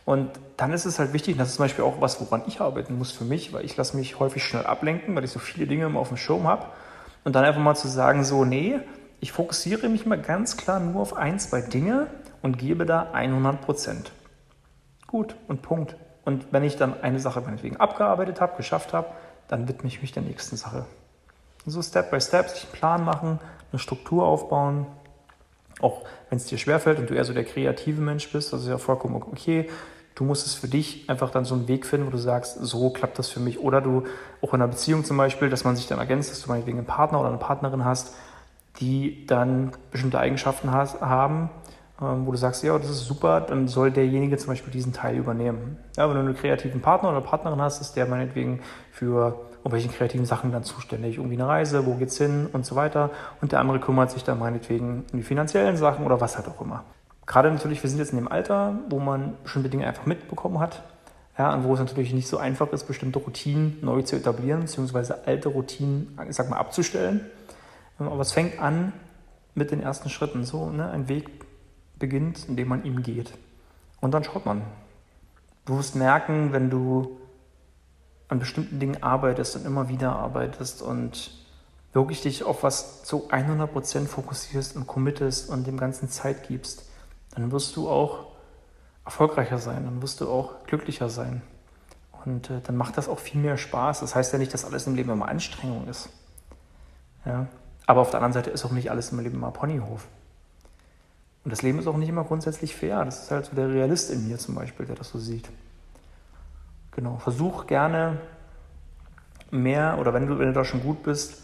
Und 0.06 0.32
dann 0.58 0.72
ist 0.72 0.86
es 0.86 1.00
halt 1.00 1.14
wichtig, 1.14 1.38
das 1.38 1.50
ist 1.50 1.56
zum 1.56 1.66
Beispiel 1.66 1.84
auch 1.84 2.00
was, 2.00 2.22
woran 2.22 2.44
ich 2.48 2.62
arbeiten 2.62 2.98
muss 2.98 3.12
für 3.12 3.26
mich, 3.26 3.54
weil 3.54 3.66
ich 3.66 3.76
lasse 3.76 3.98
mich 3.98 4.20
häufig 4.20 4.44
schnell 4.44 4.66
ablenken, 4.66 5.16
weil 5.16 5.24
ich 5.24 5.32
so 5.32 5.40
viele 5.40 5.68
Dinge 5.68 5.86
immer 5.86 6.00
auf 6.00 6.10
dem 6.10 6.18
Schirm 6.18 6.48
habe. 6.48 6.68
Und 7.24 7.36
dann 7.36 7.44
einfach 7.44 7.62
mal 7.62 7.76
zu 7.76 7.88
sagen, 7.88 8.24
so, 8.24 8.46
nee, 8.46 8.80
ich 9.20 9.32
fokussiere 9.32 9.90
mich 9.90 10.06
mal 10.06 10.20
ganz 10.20 10.58
klar 10.58 10.80
nur 10.80 11.02
auf 11.02 11.16
ein, 11.16 11.40
zwei 11.40 11.62
Dinge 11.62 12.08
und 12.44 12.60
gebe 12.60 12.86
da 12.86 13.10
100 13.14 13.62
Prozent. 13.62 14.12
Gut 15.08 15.36
und 15.48 15.64
Punkt. 15.64 15.96
Und 16.24 16.48
wenn 16.52 16.64
ich 16.64 16.78
dann 16.78 17.02
eine 17.02 17.20
Sache 17.20 17.42
meinetwegen 17.42 17.78
abgearbeitet 17.78 18.42
habe, 18.42 18.58
geschafft 18.58 18.94
habe, 18.94 19.08
dann 19.48 19.68
widme 19.68 19.88
ich 19.88 20.02
mich 20.02 20.12
der 20.12 20.24
nächsten 20.24 20.58
Sache. 20.58 20.86
So 21.66 21.82
Step 21.82 22.12
by 22.12 22.22
Step 22.22 22.50
sich 22.50 22.66
einen 22.66 22.74
Plan 22.74 23.04
machen, 23.04 23.40
eine 23.76 23.80
Struktur 23.80 24.26
aufbauen. 24.26 24.88
Auch 25.82 26.04
wenn 26.30 26.38
es 26.38 26.46
dir 26.46 26.58
schwerfällt 26.58 27.00
und 27.00 27.10
du 27.10 27.14
eher 27.14 27.26
so 27.26 27.34
der 27.34 27.44
kreative 27.44 28.02
Mensch 28.02 28.32
bist, 28.32 28.54
das 28.54 28.62
ist 28.62 28.70
ja 28.70 28.78
vollkommen 28.78 29.16
okay. 29.16 29.70
Du 30.16 30.24
musst 30.24 30.48
es 30.48 30.54
für 30.54 30.70
dich 30.70 31.10
einfach 31.10 31.30
dann 31.30 31.44
so 31.44 31.56
einen 31.56 31.68
Weg 31.68 31.86
finden, 31.86 32.08
wo 32.08 32.12
du 32.12 32.18
sagst, 32.18 32.58
so 32.62 32.90
klappt 32.90 33.20
das 33.20 33.28
für 33.28 33.42
mich. 33.42 33.60
Oder 33.60 33.82
du 33.82 34.04
auch 34.42 34.54
in 34.54 34.62
einer 34.62 34.70
Beziehung 34.70 35.04
zum 35.04 35.18
Beispiel, 35.18 35.50
dass 35.50 35.66
man 35.66 35.76
sich 35.76 35.88
dann 35.88 36.00
ergänzt, 36.00 36.32
dass 36.32 36.42
du 36.42 36.50
meinetwegen 36.50 36.78
einen 36.78 36.88
Partner 36.88 37.20
oder 37.20 37.28
eine 37.28 37.38
Partnerin 37.38 37.84
hast, 37.84 38.16
die 38.80 39.26
dann 39.26 39.74
bestimmte 39.92 40.18
Eigenschaften 40.18 40.72
has, 40.72 41.02
haben, 41.02 41.50
ähm, 42.02 42.26
wo 42.26 42.32
du 42.32 42.38
sagst, 42.38 42.64
ja, 42.64 42.78
das 42.78 42.90
ist 42.90 43.06
super, 43.06 43.42
dann 43.42 43.68
soll 43.68 43.92
derjenige 43.92 44.38
zum 44.38 44.50
Beispiel 44.50 44.72
diesen 44.72 44.94
Teil 44.94 45.18
übernehmen. 45.18 45.78
Ja, 45.98 46.08
wenn 46.08 46.16
du 46.16 46.22
einen 46.22 46.36
kreativen 46.36 46.82
Partner 46.82 47.10
oder 47.10 47.20
Partnerin 47.20 47.62
hast, 47.62 47.82
ist 47.82 47.94
der 47.98 48.06
meinetwegen 48.06 48.62
für 48.92 49.38
irgendwelchen 49.66 49.92
kreativen 49.92 50.28
Sachen 50.28 50.52
dann 50.52 50.64
zuständig. 50.64 51.18
Irgendwie 51.18 51.36
eine 51.36 51.48
Reise, 51.48 51.88
wo 51.88 51.96
geht's 51.96 52.18
hin 52.20 52.48
und 52.54 52.68
so 52.68 52.76
weiter. 52.76 53.10
Und 53.42 53.52
der 53.52 53.60
andere 53.60 53.80
kümmert 53.80 54.12
sich 54.12 54.24
dann 54.24 54.38
meinetwegen 54.38 55.06
um 55.12 55.18
die 55.18 55.24
finanziellen 55.24 55.76
Sachen 55.76 56.06
oder 56.06 56.22
was 56.22 56.38
halt 56.38 56.48
auch 56.48 56.62
immer. 56.62 56.84
Gerade 57.26 57.52
natürlich, 57.52 57.82
wir 57.82 57.90
sind 57.90 57.98
jetzt 57.98 58.12
in 58.12 58.20
dem 58.20 58.28
Alter, 58.28 58.78
wo 58.90 59.00
man 59.00 59.34
bestimmte 59.42 59.70
Dinge 59.70 59.88
einfach 59.88 60.06
mitbekommen 60.06 60.60
hat. 60.60 60.84
Ja, 61.36 61.52
und 61.54 61.64
wo 61.64 61.74
es 61.74 61.80
natürlich 61.80 62.14
nicht 62.14 62.28
so 62.28 62.38
einfach 62.38 62.72
ist, 62.72 62.86
bestimmte 62.86 63.18
Routinen 63.18 63.80
neu 63.82 64.04
zu 64.04 64.16
etablieren, 64.16 64.62
beziehungsweise 64.62 65.28
alte 65.28 65.50
Routinen, 65.50 66.18
ich 66.30 66.36
sag 66.36 66.48
mal, 66.50 66.58
abzustellen. 66.58 67.22
Aber 67.98 68.20
es 68.20 68.32
fängt 68.34 68.60
an 68.60 68.94
mit 69.56 69.72
den 69.72 69.82
ersten 69.82 70.10
Schritten. 70.10 70.46
So, 70.46 70.70
ne? 70.70 70.92
ein 70.92 71.10
Weg 71.10 71.28
beginnt, 71.98 72.48
indem 72.48 72.68
man 72.68 72.86
ihm 72.86 73.02
geht. 73.02 73.34
Und 74.00 74.14
dann 74.14 74.24
schaut 74.24 74.46
man. 74.46 74.62
Du 75.66 75.78
wirst 75.80 75.96
merken, 75.96 76.54
wenn 76.54 76.70
du 76.70 77.18
an 78.28 78.40
bestimmten 78.40 78.80
Dingen 78.80 79.04
arbeitest 79.04 79.56
und 79.56 79.66
immer 79.66 79.90
wieder 79.90 80.16
arbeitest 80.16 80.82
und 80.82 81.32
wirklich 81.94 82.22
dich 82.22 82.44
auf 82.44 82.64
was 82.64 83.04
zu 83.04 83.30
100% 83.30 84.08
fokussierst 84.08 84.76
und 84.76 84.88
committest 84.88 85.50
und 85.50 85.66
dem 85.66 85.78
Ganzen 85.78 86.10
Zeit 86.10 86.48
gibst, 86.48 86.84
dann 87.34 87.52
wirst 87.52 87.76
du 87.76 87.90
auch 87.90 88.28
erfolgreicher 89.06 89.60
sein, 89.60 89.86
dann 89.86 90.02
wirst 90.02 90.20
du 90.22 90.30
auch 90.30 90.66
glücklicher 90.66 91.10
sein. 91.10 91.42
Und 92.26 92.50
äh, 92.50 92.60
dann 92.64 92.76
macht 92.76 92.98
das 92.98 93.08
auch 93.08 93.20
viel 93.20 93.40
mehr 93.40 93.58
Spaß. 93.58 94.00
Das 94.00 94.16
heißt 94.16 94.34
ja 94.34 94.40
nicht, 94.40 94.54
dass 94.54 94.66
alles 94.66 94.88
im 94.88 94.96
Leben 94.96 95.12
immer 95.12 95.28
Anstrengung 95.28 95.88
ist. 95.88 96.10
Ja? 97.24 97.48
Aber 97.86 98.02
auf 98.02 98.10
der 98.10 98.20
anderen 98.20 98.34
Seite 98.34 98.50
ist 98.50 98.66
auch 98.66 98.72
nicht 98.72 98.90
alles 98.90 99.12
im 99.12 99.20
Leben 99.20 99.36
immer 99.36 99.52
Ponyhof. 99.52 100.08
Und 101.44 101.52
das 101.52 101.62
Leben 101.62 101.78
ist 101.78 101.86
auch 101.86 101.98
nicht 101.98 102.10
immer 102.10 102.24
grundsätzlich 102.24 102.76
fair. 102.76 103.06
Das 103.06 103.24
ist 103.24 103.32
halt 103.32 103.46
so 103.46 103.56
der 103.56 103.70
Realist 103.70 104.10
in 104.10 104.28
mir 104.28 104.40
zum 104.40 104.56
Beispiel, 104.56 104.88
der 104.88 104.96
das 104.96 105.10
so 105.10 105.20
sieht. 105.20 105.48
Genau, 106.96 107.18
versuch 107.18 107.68
gerne 107.68 108.22
mehr 109.52 109.98
oder 110.00 110.14
wenn 110.14 110.28
du, 110.28 110.40
wenn 110.40 110.48
du 110.48 110.54
da 110.54 110.64
schon 110.64 110.82
gut 110.82 111.04
bist, 111.04 111.42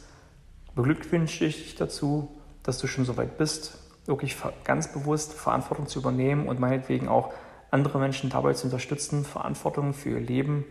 beglückwünsche 0.76 1.46
ich 1.46 1.64
dich 1.64 1.76
dazu, 1.76 2.32
dass 2.64 2.78
du 2.78 2.88
schon 2.88 3.04
so 3.04 3.18
weit 3.18 3.38
bist, 3.38 3.78
wirklich 4.06 4.38
ganz 4.64 4.92
bewusst 4.94 5.34
Verantwortung 5.34 5.88
zu 5.88 6.00
übernehmen 6.00 6.48
und 6.48 6.60
meinetwegen 6.60 7.10
auch 7.10 7.34
andere 7.70 8.00
Menschen 8.00 8.30
dabei 8.30 8.54
zu 8.54 8.68
unterstützen, 8.68 9.26
Verantwortung 9.26 9.94
für 9.94 10.10
ihr 10.12 10.20
Leben 10.20 10.66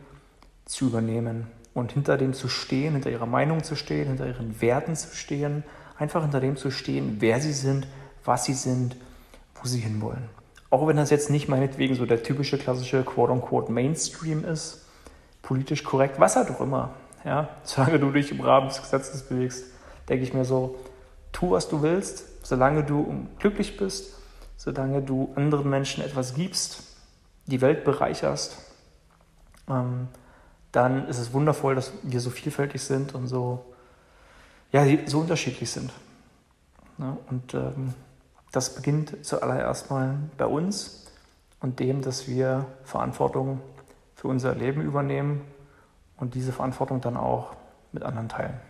zu 0.65 0.87
übernehmen 0.87 1.47
und 1.75 1.93
hinter 1.93 2.17
dem 2.17 2.33
zu 2.33 2.49
stehen, 2.49 2.95
hinter 2.95 3.11
ihrer 3.11 3.27
Meinung 3.27 3.63
zu 3.63 3.77
stehen, 3.77 4.09
hinter 4.09 4.27
ihren 4.27 4.61
Werten 4.61 4.97
zu 4.97 5.15
stehen, 5.15 5.63
einfach 5.99 6.23
hinter 6.23 6.41
dem 6.41 6.57
zu 6.57 6.71
stehen, 6.71 7.17
wer 7.21 7.41
sie 7.41 7.53
sind, 7.53 7.87
was 8.25 8.45
sie 8.45 8.55
sind, 8.55 8.97
wo 9.55 9.67
sie 9.67 9.81
hinwollen. 9.81 10.29
Auch 10.71 10.87
wenn 10.87 10.97
das 10.97 11.11
jetzt 11.11 11.31
nicht 11.31 11.49
meinetwegen 11.49 11.97
so 11.97 12.07
der 12.07 12.23
typische 12.23 12.57
klassische 12.57 13.03
quote-unquote 13.03 13.73
Mainstream 13.73 14.45
ist, 14.45 14.87
politisch 15.43 15.83
korrekt, 15.83 16.21
was 16.21 16.37
halt 16.37 16.51
auch 16.51 16.61
immer. 16.61 16.91
Ja, 17.25 17.49
solange 17.65 17.99
du 17.99 18.11
dich 18.11 18.31
im 18.31 18.41
Rahmen 18.41 18.69
des 18.69 18.81
Gesetzes 18.81 19.23
bewegst, 19.23 19.65
denke 20.09 20.25
ich 20.25 20.33
mir 20.33 20.45
so, 20.45 20.77
tu, 21.33 21.51
was 21.51 21.69
du 21.69 21.83
willst, 21.83 22.47
solange 22.47 22.85
du 22.85 23.27
glücklich 23.39 23.77
bist, 23.77 24.15
solange 24.57 25.03
du 25.03 25.33
anderen 25.35 25.69
Menschen 25.69 26.05
etwas 26.05 26.35
gibst, 26.35 26.85
die 27.47 27.61
Welt 27.61 27.85
bereicherst, 27.85 28.59
ähm, 29.69 30.09
dann 30.73 31.09
ist 31.09 31.19
es 31.19 31.33
wundervoll, 31.33 31.75
dass 31.75 31.93
wir 32.03 32.21
so 32.21 32.31
vielfältig 32.31 32.83
sind 32.83 33.15
und 33.15 33.27
so, 33.27 33.65
ja, 34.71 34.85
so 35.07 35.21
unterschiedlich 35.21 35.71
sind. 35.71 35.93
Ja, 36.99 37.17
und 37.29 37.55
ähm, 37.55 37.95
das 38.53 38.75
beginnt 38.75 39.25
zuallererst 39.25 39.91
mal 39.91 40.19
bei 40.37 40.47
uns 40.47 41.07
und 41.61 41.79
dem, 41.79 42.03
dass 42.03 42.27
wir 42.27 42.67
Verantwortung 42.85 43.61
für 44.15 44.29
unser 44.29 44.55
Leben 44.55 44.83
übernehmen 44.83 45.43
und 46.17 46.35
diese 46.35 46.53
Verantwortung 46.53 47.01
dann 47.01 47.17
auch 47.17 47.55
mit 47.93 48.03
anderen 48.03 48.29
teilen. 48.29 48.61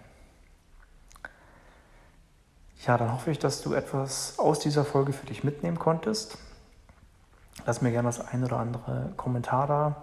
Ja, 2.87 2.97
dann 2.97 3.13
hoffe 3.13 3.31
ich, 3.31 3.39
dass 3.39 3.61
du 3.63 3.75
etwas 3.75 4.39
aus 4.39 4.59
dieser 4.59 4.85
Folge 4.85 5.13
für 5.13 5.27
dich 5.27 5.45
mitnehmen 5.45 5.79
konntest. 5.79 6.39
Lass 7.67 7.83
mir 7.83 7.91
gerne 7.91 8.09
das 8.09 8.21
ein 8.21 8.43
oder 8.43 8.59
andere 8.59 9.13
Kommentar 9.17 9.67
da 9.67 10.03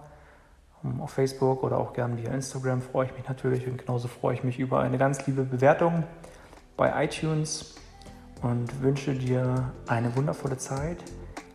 auf 0.99 1.11
Facebook 1.11 1.63
oder 1.63 1.79
auch 1.79 1.93
gerne 1.93 2.17
via 2.17 2.31
Instagram. 2.31 2.81
Freue 2.81 3.07
ich 3.07 3.17
mich 3.17 3.27
natürlich 3.27 3.67
und 3.67 3.77
genauso 3.77 4.07
freue 4.07 4.35
ich 4.35 4.43
mich 4.43 4.59
über 4.59 4.79
eine 4.79 4.97
ganz 4.97 5.25
liebe 5.25 5.43
Bewertung 5.43 6.03
bei 6.75 7.03
iTunes 7.03 7.75
und 8.41 8.81
wünsche 8.81 9.13
dir 9.13 9.71
eine 9.87 10.15
wundervolle 10.15 10.57
Zeit. 10.57 11.03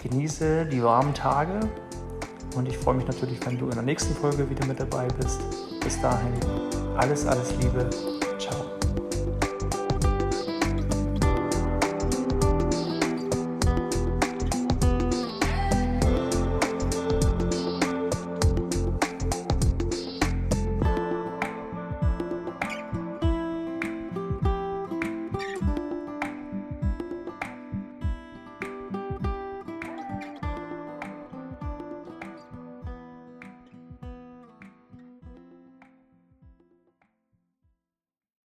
Genieße 0.02 0.66
die 0.66 0.82
warmen 0.82 1.14
Tage 1.14 1.60
und 2.56 2.68
ich 2.68 2.76
freue 2.76 2.96
mich 2.96 3.06
natürlich, 3.06 3.44
wenn 3.46 3.58
du 3.58 3.66
in 3.66 3.72
der 3.72 3.82
nächsten 3.82 4.14
Folge 4.14 4.48
wieder 4.48 4.66
mit 4.66 4.80
dabei 4.80 5.08
bist. 5.18 5.40
Bis 5.80 6.00
dahin, 6.00 6.32
alles, 6.96 7.26
alles 7.26 7.54
Liebe, 7.60 7.88